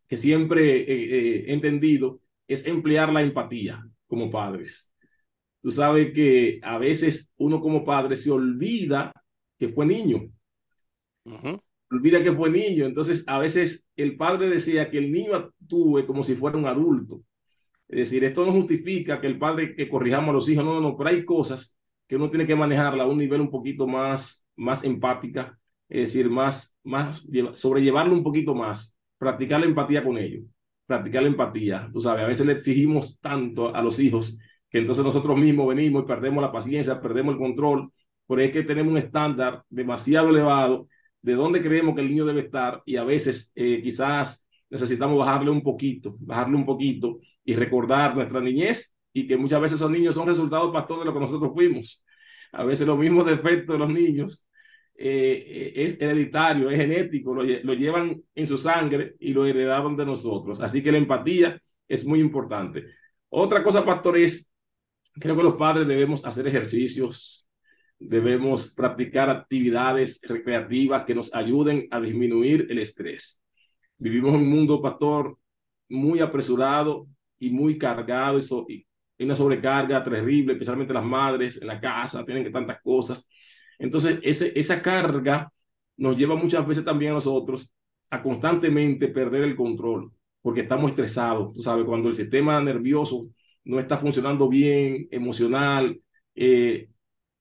[0.09, 4.90] que siempre he entendido es emplear la empatía como padres.
[5.63, 9.13] Tú sabes que a veces uno como padre se olvida
[9.59, 10.31] que fue niño.
[11.91, 12.87] Olvida que fue niño.
[12.87, 17.23] Entonces, a veces el padre decía que el niño actúe como si fuera un adulto.
[17.89, 20.81] Es decir, esto no justifica que el padre que corrijamos a los hijos, no, no,
[20.81, 24.49] no, pero hay cosas que uno tiene que manejarla a un nivel un poquito más,
[24.57, 30.45] más empática, es decir, más, más, sobrellevarlo un poquito más, practicar la empatía con ellos,
[30.87, 31.91] practicar la empatía.
[31.93, 34.39] Tú sabes, a veces le exigimos tanto a los hijos
[34.71, 37.93] que entonces nosotros mismos venimos y perdemos la paciencia, perdemos el control,
[38.27, 40.89] porque es que tenemos un estándar demasiado elevado
[41.23, 45.51] de dónde creemos que el niño debe estar y a veces eh, quizás necesitamos bajarle
[45.51, 50.15] un poquito, bajarle un poquito y recordar nuestra niñez y que muchas veces esos niños
[50.15, 52.05] son resultados, pastor, de lo que nosotros fuimos.
[52.53, 54.47] A veces los mismos defectos de los niños
[54.97, 59.97] eh, eh, es hereditario, es genético, lo, lo, llevan en su sangre y lo heredaron
[59.97, 60.61] de nosotros.
[60.61, 62.85] Así que la empatía es muy importante.
[63.29, 64.50] Otra cosa, pastor, es,
[65.15, 67.51] creo que los padres debemos hacer ejercicios,
[67.99, 73.43] debemos practicar actividades recreativas que nos ayuden a disminuir el estrés.
[73.99, 75.37] Vivimos en un mundo, pastor,
[75.89, 77.07] muy apresurado
[77.39, 78.87] y muy cargado y,
[79.19, 83.29] hay una sobrecarga terrible, especialmente las madres en la casa, tienen que tantas cosas.
[83.79, 85.53] Entonces, esa carga
[85.99, 87.71] nos lleva muchas veces también a nosotros
[88.11, 93.29] a constantemente perder el control, porque estamos estresados, tú sabes, cuando el sistema nervioso
[93.65, 96.01] no está funcionando bien, emocional,
[96.35, 96.89] eh,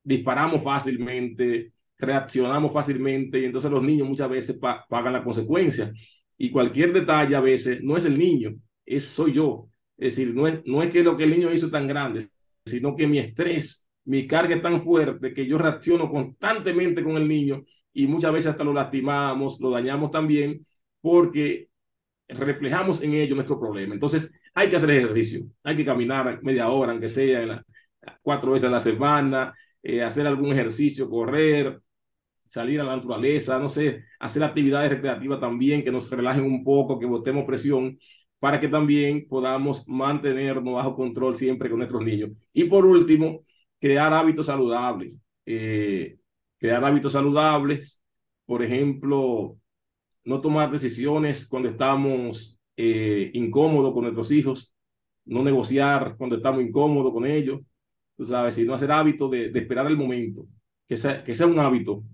[0.04, 5.92] disparamos fácilmente, reaccionamos fácilmente y entonces los niños muchas veces pagan la consecuencia.
[6.38, 8.56] Y cualquier detalle a veces no es el niño,
[8.86, 9.70] es soy yo.
[9.98, 12.28] Es decir, no es, no es que lo que el niño hizo tan grande,
[12.66, 17.28] sino que mi estrés, mi carga es tan fuerte que yo reacciono constantemente con el
[17.28, 20.66] niño y muchas veces hasta lo lastimamos, lo dañamos también
[21.02, 21.70] porque
[22.28, 23.94] reflejamos en ello nuestro problema.
[23.94, 27.66] Entonces, hay que hacer ejercicio, hay que caminar media hora, aunque sea en la,
[28.22, 31.82] cuatro veces a la semana, eh, hacer algún ejercicio, correr,
[32.46, 37.00] salir a la naturaleza, no sé, hacer actividades recreativas también que nos relajen un poco,
[37.00, 37.98] que botemos presión,
[38.40, 42.32] para que también podamos mantenernos bajo control siempre con nuestros niños.
[42.54, 43.44] Y por último,
[43.80, 45.16] crear hábitos saludables.
[45.46, 46.18] Eh,
[46.58, 48.04] crear hábitos saludables,
[48.46, 49.58] por ejemplo,
[50.24, 54.74] no tomar decisiones cuando estamos eh, incómodos con nuestros hijos,
[55.26, 57.60] no negociar cuando estamos incómodos con ellos,
[58.16, 60.48] tú sabes, sino hacer hábito de, esperar el momento,
[60.88, 62.06] que sea, que sea un hábito,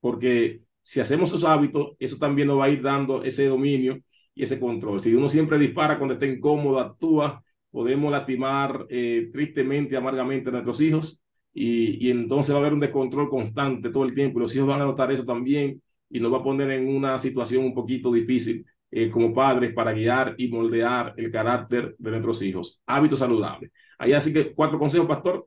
[0.00, 4.00] porque si hacemos esos hábitos, eso también nos va a ir dando ese dominio
[4.34, 4.98] y ese control.
[4.98, 10.80] Si uno siempre dispara cuando está incómodo, actúa, podemos lastimar eh, tristemente, amargamente a nuestros
[10.80, 11.22] hijos
[11.54, 14.66] y, y, entonces va a haber un descontrol constante todo el tiempo y los hijos
[14.66, 18.10] van a notar eso también y nos va a poner en una situación un poquito
[18.12, 22.82] difícil eh, como padres para guiar y moldear el carácter de nuestros hijos.
[22.86, 23.70] Hábitos saludables.
[23.98, 25.46] Ahí así que cuatro consejos, pastor.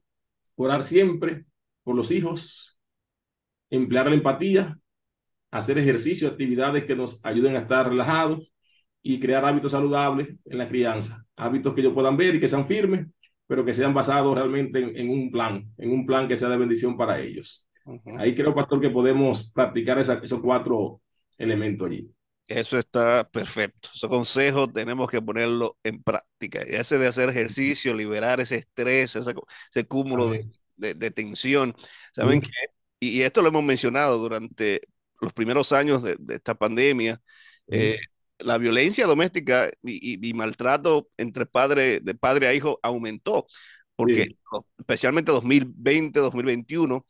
[0.55, 1.45] Orar siempre
[1.83, 2.79] por los hijos,
[3.69, 4.77] emplear la empatía,
[5.49, 8.51] hacer ejercicio, actividades que nos ayuden a estar relajados
[9.01, 11.25] y crear hábitos saludables en la crianza.
[11.35, 13.07] Hábitos que ellos puedan ver y que sean firmes,
[13.47, 16.57] pero que sean basados realmente en, en un plan, en un plan que sea de
[16.57, 17.67] bendición para ellos.
[17.85, 18.19] Uh -huh.
[18.19, 21.01] Ahí creo, pastor, que podemos practicar esa, esos cuatro
[21.37, 22.09] elementos allí.
[22.47, 23.89] Eso está perfecto.
[23.93, 26.63] Esos consejos tenemos que ponerlo en práctica.
[26.67, 29.33] Y ese de hacer ejercicio, liberar ese estrés, ese,
[29.69, 31.75] ese cúmulo de, de, de, tensión.
[32.13, 32.45] ¿Saben uh -huh.
[32.45, 32.67] qué?
[33.03, 34.81] y esto lo hemos mencionado durante
[35.21, 37.21] los primeros años de, de esta pandemia,
[37.67, 37.99] eh,
[38.39, 43.45] la violencia doméstica y, y, y, maltrato entre padre, de padre a hijo aumentó,
[43.95, 44.37] porque sí.
[44.79, 47.05] especialmente 2020, 2021,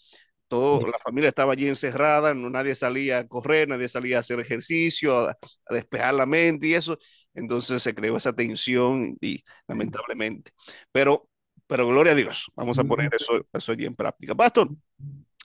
[0.52, 0.92] toda sí.
[0.92, 5.18] la familia estaba allí encerrada, no, nadie salía a correr, nadie salía a hacer ejercicio,
[5.18, 6.98] a, a, despejar la mente y eso,
[7.34, 10.52] entonces se creó esa tensión y lamentablemente,
[10.92, 11.30] pero,
[11.68, 14.36] pero gloria a Dios, vamos a poner eso, eso allí en práctica.
[14.36, 14.70] Pastor,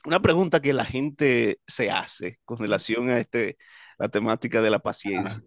[0.03, 3.55] una pregunta que la gente se hace con relación a este,
[3.97, 5.41] la temática de la paciencia.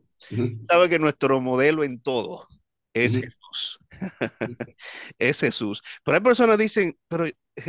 [0.64, 2.48] Sabe que nuestro modelo en todo
[2.94, 3.78] es Jesús.
[5.18, 5.82] es Jesús.
[6.02, 7.26] Pero hay personas que dicen, pero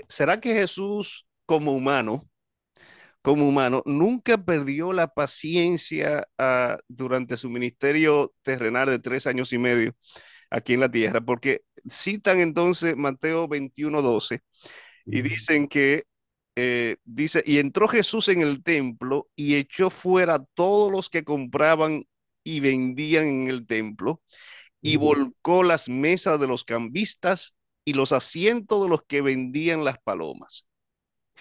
[0.08, 2.30] ¿será que Jesús como humano,
[3.22, 9.58] como humano, nunca perdió la paciencia uh, durante su ministerio terrenal de tres años y
[9.58, 9.94] medio
[10.50, 14.40] aquí en la tierra, porque citan entonces Mateo 21, 12
[15.06, 16.06] y dicen que,
[16.56, 22.06] eh, dice, y entró Jesús en el templo y echó fuera todos los que compraban
[22.46, 24.22] y vendían en el templo
[24.82, 30.00] y volcó las mesas de los cambistas y los asientos de los que vendían las
[30.00, 30.66] palomas.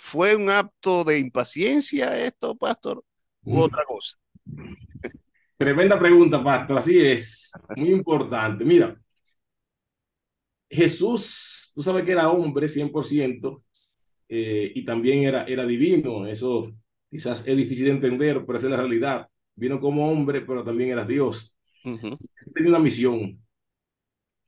[0.02, 3.04] ¿Fue un acto de impaciencia esto, pastor,
[3.44, 4.16] u otra cosa?
[5.56, 6.78] Tremenda pregunta, pastor.
[6.78, 8.64] Así es, muy importante.
[8.64, 8.98] Mira,
[10.68, 13.62] Jesús, tú sabes que era hombre 100%
[14.28, 16.26] eh, y también era, era divino.
[16.26, 16.72] Eso
[17.08, 19.28] quizás es difícil de entender, pero esa es la realidad.
[19.54, 21.56] Vino como hombre, pero también era Dios.
[21.82, 23.38] Tenía una misión.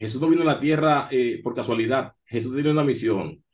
[0.00, 2.14] Jesús no vino a la tierra eh, por casualidad.
[2.24, 3.44] Jesús tenía una misión.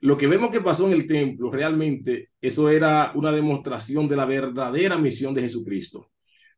[0.00, 4.24] Lo que vemos que pasó en el templo, realmente, eso era una demostración de la
[4.24, 6.10] verdadera misión de Jesucristo.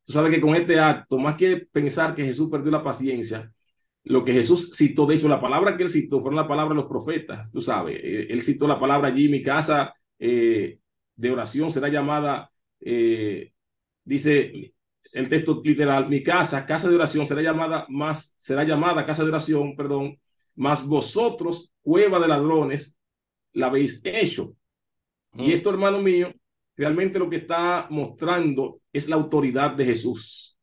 [0.05, 3.50] Tú sabes que con este acto, más que pensar que Jesús perdió la paciencia,
[4.05, 6.81] lo que Jesús citó, de hecho, la palabra que él citó fueron la palabra de
[6.81, 10.79] los profetas, tú sabes, eh, él citó la palabra allí, mi casa eh,
[11.16, 12.50] de oración será llamada,
[12.81, 13.53] eh,
[14.05, 14.72] dice
[15.12, 19.31] el texto literal, mi casa, casa de oración será llamada más, será llamada casa de
[19.31, 20.18] oración, perdón,
[20.55, 22.96] más vosotros, cueva de ladrones,
[23.52, 24.54] la habéis hecho.
[25.34, 25.50] Y mm.
[25.50, 26.32] esto, hermano mío,
[26.76, 30.58] realmente lo que está mostrando es la autoridad de Jesús,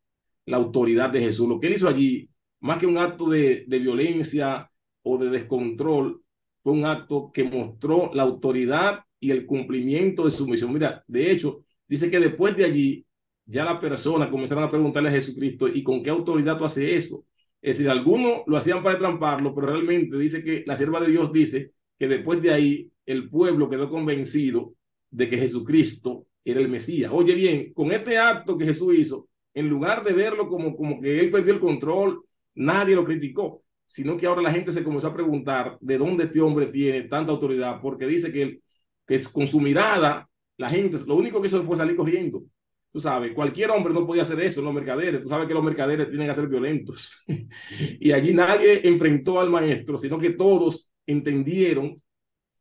[0.45, 1.47] la autoridad de Jesús.
[1.47, 4.69] Lo que él hizo allí más que un acto de, de violencia
[5.03, 6.21] o de descontrol,
[6.61, 10.73] fue un acto que mostró la autoridad y el cumplimiento de su misión.
[10.73, 13.05] Mira, de hecho, dice que después de allí,
[13.45, 17.25] ya la persona comenzaron a preguntarle a Jesucristo, ¿y con qué autoridad tú haces eso?
[17.61, 21.31] Es decir, algunos lo hacían para tramparlo, pero realmente dice que la sierva de Dios
[21.31, 24.73] dice que después de ahí el pueblo quedó convencido
[25.09, 27.11] de que Jesucristo era el Mesías.
[27.13, 31.19] Oye bien, con este acto que Jesús hizo, en lugar de verlo como, como que
[31.19, 32.23] él perdió el control
[32.57, 36.41] nadie lo criticó, sino que ahora la gente se comenzó a preguntar de dónde este
[36.41, 38.59] hombre tiene tanta autoridad, porque dice que,
[39.05, 42.43] que con su mirada, la gente, lo único que hizo fue salir corriendo.
[42.91, 45.21] Tú sabes, cualquier hombre no podía hacer eso, los mercaderes.
[45.21, 47.23] Tú sabes que los mercaderes tienen que ser violentos.
[47.99, 52.01] y allí nadie enfrentó al maestro, sino que todos entendieron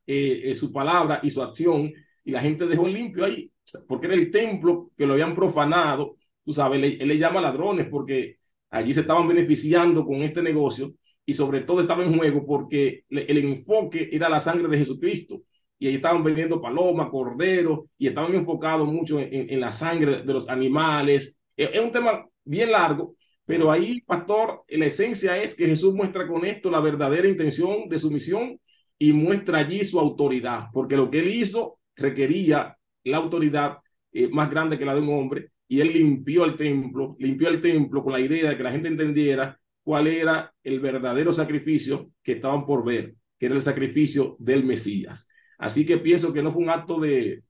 [0.07, 1.93] eh, eh, su palabra y su acción,
[2.25, 3.53] y la gente dejó limpio ahí,
[3.87, 6.17] porque era el templo que lo habían profanado.
[6.45, 8.39] Tú sabes, él le llama ladrones porque
[8.71, 13.39] Allí se estaban beneficiando con este negocio y sobre todo estaba en juego porque el
[13.39, 15.43] enfoque era la sangre de Jesucristo
[15.79, 20.49] y ahí estaban vendiendo palomas, corderos y estaban enfocados mucho en, la sangre de los
[20.49, 21.39] animales.
[21.57, 23.15] Es, es un tema bien largo,
[23.47, 27.99] pero ahí, pastor, la esencia es que Jesús muestra con esto la verdadera intención de
[27.99, 28.61] su misión
[28.99, 33.79] y muestra allí su autoridad, porque lo que él hizo requería la autoridad
[34.13, 37.61] eh, más grande que la de un hombre y él limpió el templo, limpió el
[37.63, 42.33] templo con la idea de que la gente entendiera cuál era el verdadero sacrificio que
[42.33, 45.29] estaban por ver, que era el sacrificio del Mesías.
[45.59, 47.45] Así que pienso que no fue un acto de,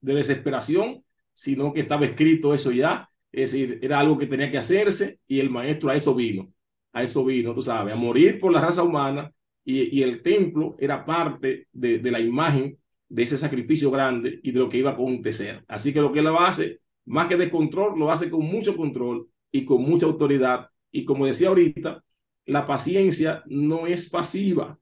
[0.00, 4.58] de desesperación, sino que estaba escrito eso ya, es decir, era algo que tenía que
[4.58, 6.52] hacerse y el maestro a eso vino,
[6.92, 9.32] a eso vino, tú sabes, a morir por la raza humana
[9.64, 14.52] y, y el templo era parte de, de la imagen de ese sacrificio grande y
[14.52, 15.64] de lo que iba a acontecer.
[15.68, 19.28] Así que lo que él hace más que de control, lo hace con mucho control
[19.52, 20.68] y con mucha autoridad.
[20.90, 22.02] Y como decía ahorita,
[22.46, 24.78] la paciencia no es pasiva.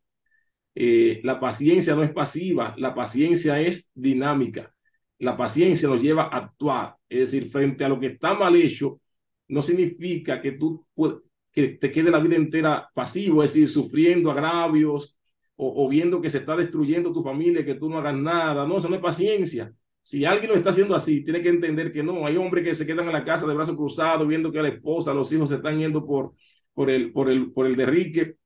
[0.74, 4.74] Eh, la paciencia no es pasiva, la paciencia es dinámica.
[5.18, 6.96] La paciencia nos lleva a actuar.
[7.08, 9.00] Es decir, frente a lo que está mal hecho,
[9.48, 10.86] no significa que tú
[11.52, 15.18] que te quede la vida entera pasivo, es decir, sufriendo agravios
[15.56, 18.66] o, viendo que se está destruyendo tu familia, que tú no hagas nada.
[18.66, 19.72] No, eso no es paciencia.
[20.02, 22.84] Si alguien lo está haciendo así, tiene que entender que no, hay hombres que se
[22.84, 25.78] quedan en la casa de brazos cruzados viendo que la esposa, los hijos se están
[25.78, 26.34] yendo por,
[26.74, 28.36] por, el, por, el, por el derrique.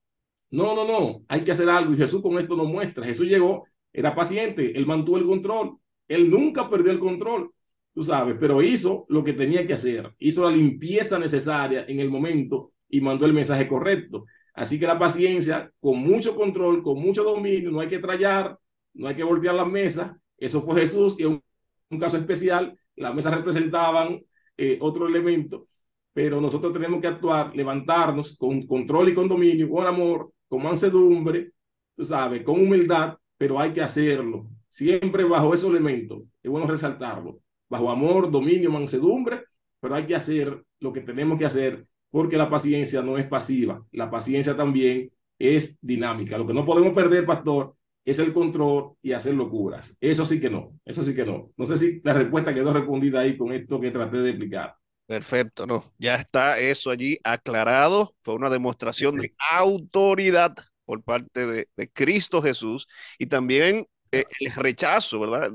[0.50, 3.04] No, no, no, hay que hacer algo y Jesús con esto nos muestra.
[3.04, 5.78] Jesús llegó, era paciente, él mantuvo el control,
[6.08, 7.52] él nunca perdió el control,
[7.94, 12.10] tú sabes, pero hizo lo que tenía que hacer, hizo la limpieza necesaria en el
[12.10, 14.24] momento y mandó el mensaje correcto.
[14.54, 18.58] Así que la paciencia, con mucho control, con mucho dominio, no hay que trallar,
[18.94, 20.18] no hay que voltear la mesa.
[20.36, 21.42] Eso fue Jesús y un
[21.90, 24.20] un caso especial, las mesas representaban
[24.56, 25.68] eh, otro elemento,
[26.12, 31.52] pero nosotros tenemos que actuar, levantarnos con control y con dominio, con amor, con mansedumbre,
[31.96, 37.40] tú sabes, con humildad, pero hay que hacerlo, siempre bajo ese elemento, es bueno resaltarlo,
[37.68, 39.42] bajo amor, dominio, mansedumbre,
[39.80, 43.84] pero hay que hacer lo que tenemos que hacer, porque la paciencia no es pasiva,
[43.90, 46.38] la paciencia también es dinámica.
[46.38, 47.74] Lo que no podemos perder, pastor,
[48.04, 49.96] es el control y hacer locuras.
[50.00, 51.50] Eso sí que no, eso sí que no.
[51.56, 54.76] No sé si la respuesta quedó respondida ahí con esto que traté de explicar.
[55.06, 58.14] Perfecto, no, ya está eso allí aclarado.
[58.22, 60.54] Fue una demostración de autoridad
[60.84, 62.86] por parte de, de Cristo Jesús
[63.18, 65.50] y también el rechazo, ¿verdad?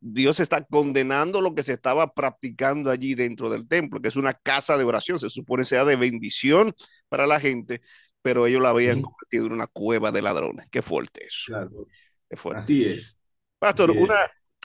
[0.00, 4.34] Dios está condenando lo que se estaba practicando allí dentro del templo, que es una
[4.34, 6.74] casa de oración, se supone sea de bendición
[7.08, 7.80] para la gente,
[8.22, 10.66] pero ellos la habían convertido en una cueva de ladrones.
[10.70, 11.44] Qué fuerte eso.
[11.46, 11.86] Claro.
[12.28, 12.58] Qué fuerte.
[12.58, 13.18] Así es.
[13.58, 14.16] Pastor, Una,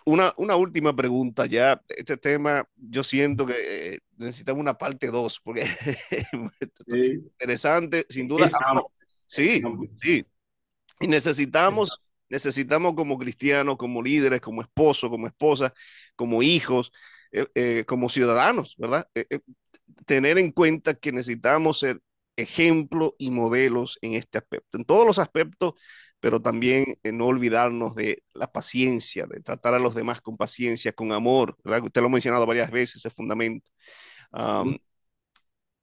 [0.06, 1.82] una, una, última pregunta ya.
[1.90, 5.62] Este tema, yo siento que eh, necesitamos una parte 2, porque
[6.88, 8.50] es interesante, sin duda.
[9.26, 9.62] sí,
[10.02, 10.26] sí.
[11.00, 12.00] Y necesitamos
[12.34, 15.72] necesitamos como cristianos, como líderes, como esposos, como esposas,
[16.16, 16.92] como hijos,
[17.32, 19.08] eh, eh, como ciudadanos, ¿verdad?
[19.14, 19.40] Eh,
[20.08, 22.02] tener en cuenta que necesitamos ser
[22.36, 25.74] ejemplos y modelos en este aspecto, en todos los aspectos,
[26.20, 31.12] pero también no olvidarnos de la paciencia, de tratar a los demás con paciencia, con
[31.12, 31.84] amor, ¿verdad?
[31.84, 33.70] Usted lo ha mencionado varias veces, ese fundamento.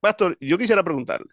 [0.01, 1.33] Pastor, yo quisiera preguntarle,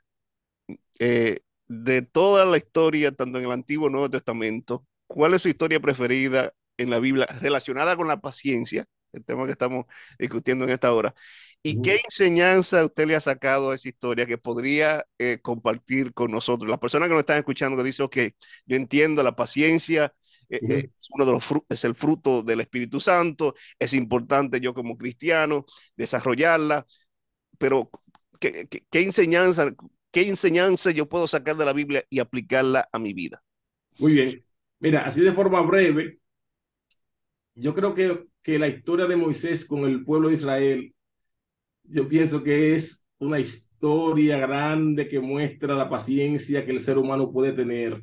[0.99, 5.79] de toda la historia, tanto en el Antiguo como Nuevo Testamento, ¿Cuál es su historia
[5.79, 8.85] preferida en la Biblia relacionada con la paciencia?
[9.13, 9.85] El tema que estamos
[10.19, 11.15] discutiendo en esta hora.
[11.63, 16.31] ¿Y qué enseñanza usted le ha sacado a esa historia que podría eh, compartir con
[16.31, 16.69] nosotros?
[16.69, 18.17] Las personas que nos están escuchando que dicen, ok,
[18.65, 20.13] yo entiendo la paciencia,
[20.49, 24.73] eh, eh, es uno de los es el fruto del Espíritu Santo, es importante yo
[24.73, 26.85] como cristiano desarrollarla,
[27.57, 27.89] pero
[28.39, 29.73] ¿qué, qué enseñanza,
[30.11, 33.43] qué enseñanza yo puedo sacar de la Biblia y aplicarla a mi vida?
[33.99, 34.46] Muy bien.
[34.79, 36.19] Mira, así de forma breve,
[37.55, 40.95] yo creo que, que la historia de Moisés con el pueblo de Israel,
[41.83, 47.31] yo pienso que es una historia grande que muestra la paciencia que el ser humano
[47.31, 48.01] puede tener.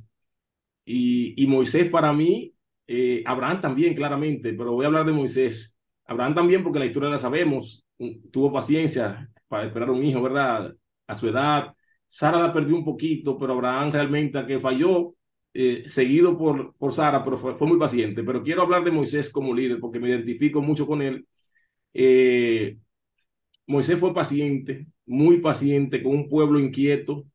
[0.85, 2.55] Y, y Moisés para mí,
[2.87, 5.79] eh, Abraham también claramente, pero voy a hablar de Moisés.
[6.07, 7.85] Abraham también porque la historia la sabemos,
[8.33, 10.75] tuvo paciencia para esperar un hijo, ¿verdad?
[11.07, 11.75] A su edad.
[12.09, 15.14] Sara la perdió un poquito, pero Abraham realmente que falló,
[15.55, 18.25] eh, seguido por, por Sara, pero fue, fue, muy paciente.
[18.25, 21.27] Pero quiero hablar de Moisés como líder porque me identifico mucho con él.
[21.95, 22.79] Eh,
[23.67, 27.27] Moisés fue paciente, muy paciente, con un pueblo inquieto,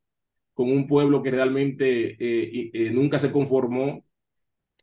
[0.53, 4.05] con un pueblo que realmente eh, nunca se conformó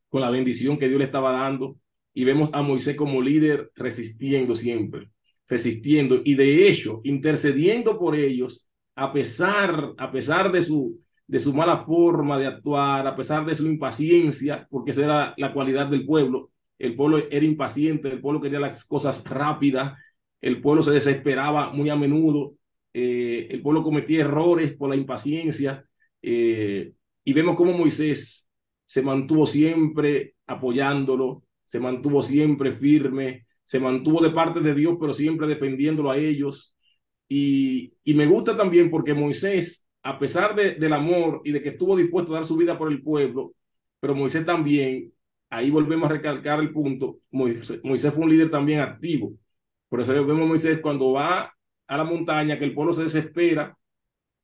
[0.09, 1.79] con la bendición que Dios le estaba dando.
[2.15, 5.11] Y vemos a Moisés como líder resistiendo siempre,
[5.47, 11.53] resistiendo y de hecho intercediendo por ellos a pesar, a pesar de su, de su
[11.55, 16.07] mala forma de actuar, a pesar de su impaciencia, porque esa era la cualidad del
[16.07, 16.51] pueblo.
[16.79, 19.99] El pueblo era impaciente, el pueblo quería las cosas rápidas,
[20.41, 22.55] el pueblo se desesperaba muy a menudo,
[22.93, 25.85] eh, el pueblo cometía errores por la impaciencia.
[26.23, 26.93] Eh,
[27.25, 28.51] y vemos cómo Moisés
[28.85, 35.13] se mantuvo siempre apoyándolo, se mantuvo siempre firme, se mantuvo de parte de Dios, pero
[35.13, 36.77] siempre defendiéndolo a ellos.
[37.29, 41.71] Y, y me gusta también porque Moisés a pesar de, del amor y de que
[41.71, 43.55] estuvo dispuesto a dar su vida por el pueblo,
[43.99, 45.13] pero Moisés también,
[45.51, 49.33] ahí volvemos a recalcar el punto, Moisés, Moisés fue un líder también activo.
[49.89, 51.53] Por eso vemos Moisés cuando va
[51.89, 53.77] a la montaña, que el pueblo se desespera,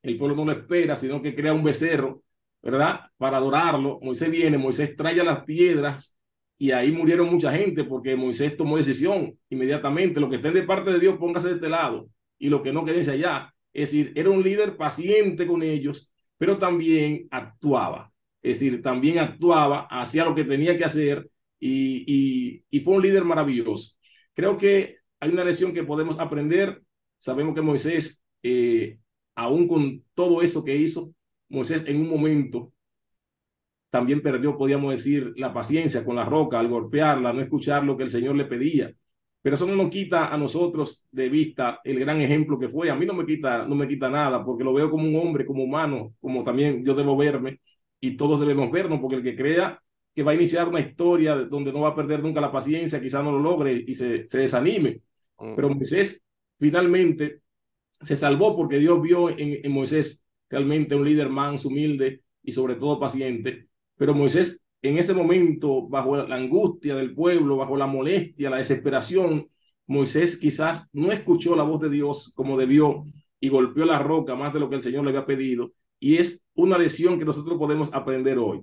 [0.01, 2.23] el pueblo no lo espera, sino que crea un becerro,
[2.61, 2.99] ¿verdad?
[3.17, 3.99] Para adorarlo.
[4.01, 6.19] Moisés viene, Moisés trae las piedras
[6.57, 10.19] y ahí murieron mucha gente porque Moisés tomó decisión inmediatamente.
[10.19, 12.83] Lo que esté de parte de Dios, póngase de este lado y lo que no,
[12.83, 13.52] quédese allá.
[13.73, 18.11] Es decir, era un líder paciente con ellos, pero también actuaba.
[18.41, 23.23] Es decir, también actuaba, hacía lo que tenía que hacer y, y, fue un líder
[23.23, 23.97] maravilloso.
[24.33, 26.83] Creo que hay una lección que podemos aprender.
[27.17, 28.99] Sabemos que Moisés, eh,
[29.35, 31.13] aún con todo eso que hizo,
[31.49, 32.73] Moisés en un momento
[33.89, 38.03] también perdió, podríamos decir, la paciencia con la roca al golpearla, no escuchar lo que
[38.03, 38.91] el Señor le pedía.
[39.43, 42.89] Pero eso no nos quita a nosotros de vista el gran ejemplo que fue.
[42.89, 45.45] A mí no me quita, no me quita nada, porque lo veo como un hombre,
[45.45, 47.59] como humano, como también yo debo verme
[47.99, 49.81] y todos debemos vernos, porque el que crea
[50.15, 53.21] que va a iniciar una historia donde no va a perder nunca la paciencia, quizá
[53.21, 55.01] no lo logre y se, se desanime.
[55.39, 55.55] Mm.
[55.55, 56.23] Pero Moisés
[56.57, 57.41] finalmente
[58.01, 62.75] se salvó porque Dios vio en, en Moisés realmente un líder manso, humilde y sobre
[62.75, 63.67] todo paciente.
[63.97, 69.49] Pero Moisés en ese momento, bajo la angustia del pueblo, bajo la molestia, la desesperación,
[69.87, 73.05] Moisés quizás no escuchó la voz de Dios como debió
[73.39, 75.71] y golpeó la roca más de lo que el Señor le había pedido.
[75.99, 78.61] Y es una lección que nosotros podemos aprender hoy.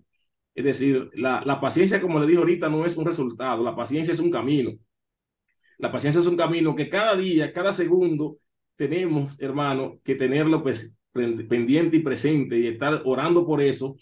[0.55, 4.21] Es decir, la, paciencia, como le dije ahorita, no es un resultado, la paciencia es
[4.21, 4.73] un camino.
[5.79, 8.37] La paciencia es un camino que cada día, cada segundo,
[8.77, 13.97] tenemos, hermano, que tenerlo pues, pendiente y presente y estar orando por eso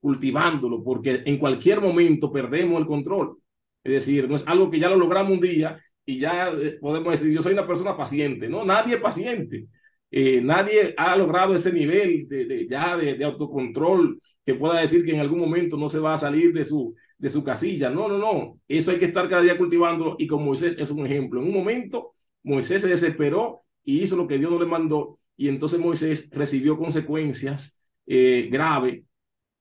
[0.00, 3.38] cultivándolo, porque en cualquier momento perdemos el control.
[3.84, 7.12] Es decir, no es algo que ya lo logramos un día y ya eh, podemos
[7.12, 8.48] decir, yo soy una persona paciente.
[8.48, 9.66] No, nadie es paciente.
[10.10, 15.04] Eh, nadie ha logrado ese nivel de, de ya de, de, autocontrol que pueda decir
[15.04, 17.90] que en algún momento no se va a salir de su, de su casilla.
[17.90, 18.58] No, no, no.
[18.66, 21.40] Eso hay que estar cada día cultivándolo y con Moisés es un ejemplo.
[21.40, 25.48] En un momento Moisés se desesperó y hizo lo que Dios no le mandó y
[25.48, 29.04] entonces Moisés recibió consecuencias eh, graves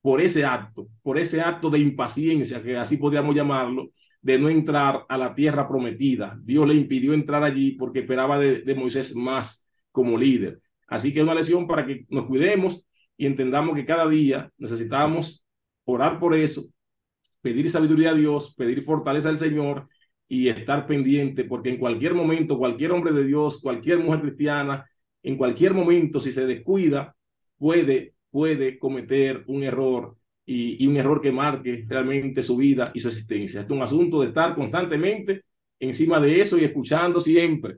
[0.01, 3.89] por ese acto, por ese acto de impaciencia, que así podríamos llamarlo,
[4.21, 6.37] de no entrar a la tierra prometida.
[6.43, 10.59] Dios le impidió entrar allí porque esperaba de, Moisés más como líder.
[10.87, 12.85] Así que es una lección para que nos cuidemos
[13.17, 15.45] y entendamos que cada día necesitamos
[15.85, 16.63] orar por eso,
[17.41, 19.87] pedir sabiduría a Dios, pedir fortaleza al Señor
[20.27, 24.85] y estar pendiente, porque en cualquier momento, cualquier hombre de Dios, cualquier mujer cristiana,
[25.23, 27.15] en cualquier momento, si se descuida,
[27.57, 30.15] puede, puede cometer un error
[30.45, 33.61] y, un error que marque realmente su vida y su existencia.
[33.61, 35.43] Es un asunto de estar constantemente
[35.79, 37.77] encima de eso y escuchando siempre,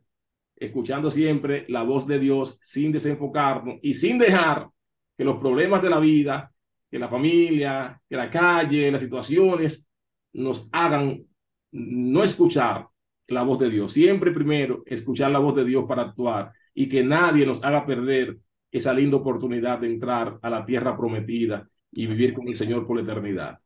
[0.56, 4.70] escuchando siempre la voz de Dios sin desenfocarnos y sin dejar
[5.18, 6.52] que los problemas de la vida,
[6.89, 9.89] que la familia, que la calle, las situaciones
[10.34, 11.26] nos hagan
[11.72, 12.88] no escuchar
[13.28, 13.93] la voz de Dios.
[13.93, 18.38] Siempre primero escuchar la voz de Dios para actuar y que nadie nos haga perder
[18.72, 22.98] esa linda oportunidad de entrar a la tierra prometida y vivir con el Señor por
[22.98, 23.60] la eternidad.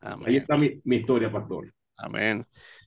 [0.00, 0.28] Amén.
[0.28, 1.72] Ahí está mi, mi, historia, pastor.
[1.96, 2.46] Amén.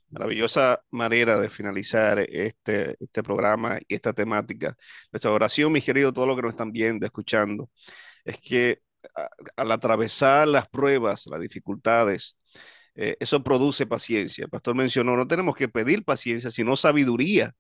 [0.10, 4.78] Maravillosa manera de finalizar este, este programa y esta temática.
[5.12, 7.70] Nuestra oración, mis queridos, todos los que nos están viendo, escuchando,
[8.24, 8.80] es que
[9.56, 12.38] al atravesar las pruebas, las dificultades,
[12.96, 14.46] eh, eso produce paciencia.
[14.46, 17.56] El pastor mencionó, no tenemos que pedir paciencia, sino sabiduría.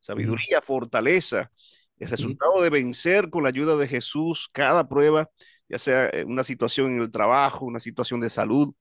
[0.00, 1.50] Sabiduría, fortaleza,
[1.98, 5.30] el resultado de vencer con la ayuda de Jesús cada prueba,
[5.68, 8.74] ya sea una situación en el trabajo, una situación de salud,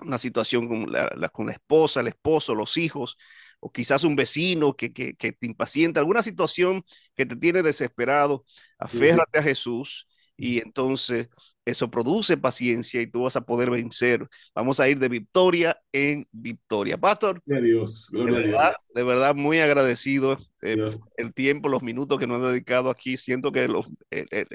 [0.00, 3.16] una situación con la, la, con la esposa, el esposo, los hijos,
[3.60, 6.84] o quizás un vecino que, que, que, te impacienta, alguna situación
[7.14, 8.44] que te tiene desesperado,
[8.78, 10.06] aférrate a Jesús
[10.38, 11.28] y entonces
[11.68, 14.26] eso produce paciencia y tú vas a poder vencer.
[14.54, 16.96] Vamos a ir de victoria en victoria.
[16.96, 18.76] Pastor, gloria a Dios, gloria de, verdad, a Dios.
[18.94, 23.18] de verdad muy agradecido eh, el tiempo, los minutos que nos han dedicado aquí.
[23.18, 24.46] Siento que los, eh, eh,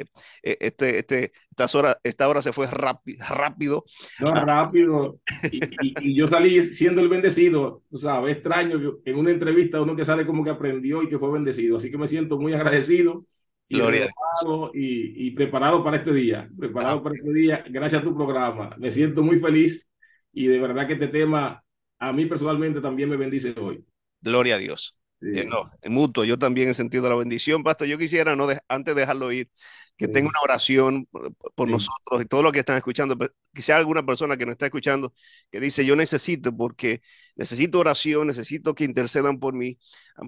[0.41, 3.23] este, este, esta, hora, esta hora se fue rápido.
[3.29, 3.84] rápido.
[4.19, 5.19] No, rápido.
[5.51, 7.84] Y, y, y, yo salí siendo el bendecido.
[7.91, 11.19] O sea, es extraño en una entrevista uno que sale como que aprendió y que
[11.19, 11.77] fue bendecido.
[11.77, 13.27] Así que me siento muy agradecido
[13.68, 17.03] y, y, y, preparado para este día, preparado ah.
[17.03, 18.76] para este día, gracias a tu programa.
[18.78, 19.89] Me siento muy feliz
[20.32, 21.64] y de verdad que este tema
[21.99, 23.84] a mí personalmente también me bendice hoy.
[24.22, 24.97] Gloria a Dios.
[25.22, 25.39] Sí.
[25.39, 27.88] Eh, no, en mutuo, yo también he sentido la bendición, Pastor.
[27.88, 29.49] Yo quisiera, no de, antes de dejarlo ir,
[29.95, 30.11] que sí.
[30.11, 31.72] tenga una oración por, por sí.
[31.72, 33.18] nosotros y todos los que están escuchando.
[33.53, 35.14] Quizá alguna persona que nos está escuchando
[35.49, 37.01] que dice, yo necesito, porque
[37.38, 39.78] necesito oración, necesito que intercedan por mí,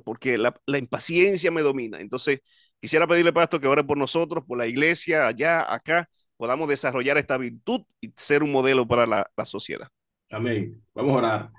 [0.06, 2.00] porque la, la impaciencia me domina.
[2.00, 2.40] Entonces,
[2.86, 6.08] Quisiera pedirle, Pastor, que ore por nosotros, por la iglesia, allá, acá,
[6.38, 9.88] podamos desarrollar esta virtud y ser un modelo para la, la sociedad.
[10.30, 10.80] Amén.
[10.94, 11.52] Vamos a orar.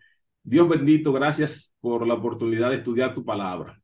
[0.45, 3.77] Dios bendito, gracias por la oportunidad de estudiar tu palabra.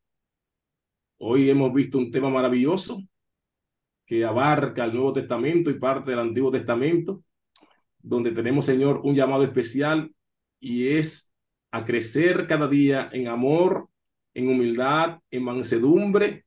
[1.19, 3.03] Hoy hemos visto un tema maravilloso
[4.07, 7.25] que abarca el Nuevo Testamento y parte del Antiguo Testamento,
[7.99, 10.15] donde tenemos, Señor, un llamado especial
[10.61, 11.35] y es
[11.73, 13.89] a crecer cada día en amor,
[14.33, 16.45] en humildad, en mansedumbre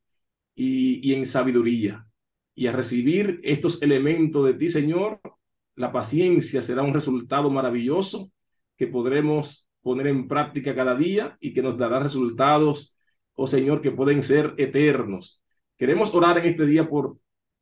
[0.56, 2.08] y, en sabiduría.
[2.56, 5.20] Y a recibir estos elementos de ti, Señor,
[5.76, 8.32] la paciencia será un resultado maravilloso
[8.78, 12.98] que podremos poner en práctica cada día y que nos dará resultados,
[13.34, 15.42] oh Señor, que pueden ser eternos.
[15.78, 17.18] Queremos orar en este día por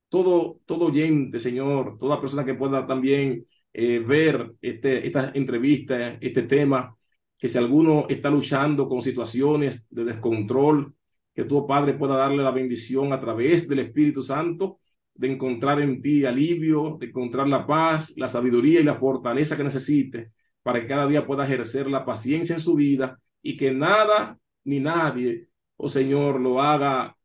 [0.09, 6.43] todo, todo oyente, Señor, toda persona que pueda también eh, ver este, esta entrevista, este
[6.43, 6.95] tema,
[7.35, 10.93] que si alguno está luchando con situaciones de descontrol,
[11.33, 14.79] que tu Padre pueda darle la bendición a través del Espíritu Santo,
[15.15, 19.63] de encontrar en ti alivio, de encontrar la paz, la sabiduría y la fortaleza que
[19.63, 20.31] necesite
[20.63, 24.79] para que cada día pueda ejercer la paciencia en su vida y que nada ni
[24.79, 27.15] nadie, oh Señor, lo haga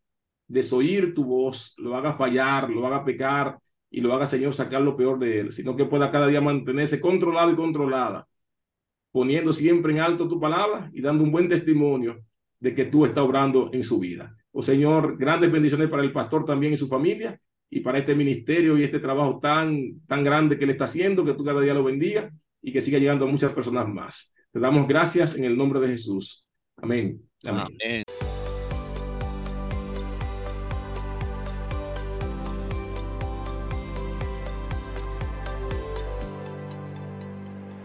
[0.47, 3.59] desoír tu voz, lo haga fallar, lo haga pecar
[3.91, 7.01] y lo haga, Señor, sacar lo peor de él, sino que pueda cada día mantenerse
[7.01, 8.27] controlado y controlada,
[9.13, 12.23] poniendo siempre en alto tu palabra y dando un buen testimonio
[12.61, 14.35] de que tú estás obrando en su vida.
[14.53, 17.39] Oh Señor, grandes bendiciones para el pastor también y su familia
[17.71, 21.35] y para este ministerio y este trabajo tan, tan grande que le está haciendo, que
[21.35, 22.31] tú cada día lo bendiga
[22.63, 24.35] y que siga llegando a muchas personas más.
[24.51, 26.45] Te damos gracias en el nombre de Jesús.
[26.77, 27.21] Amén.
[27.47, 27.65] Amén.
[27.81, 28.38] Amén.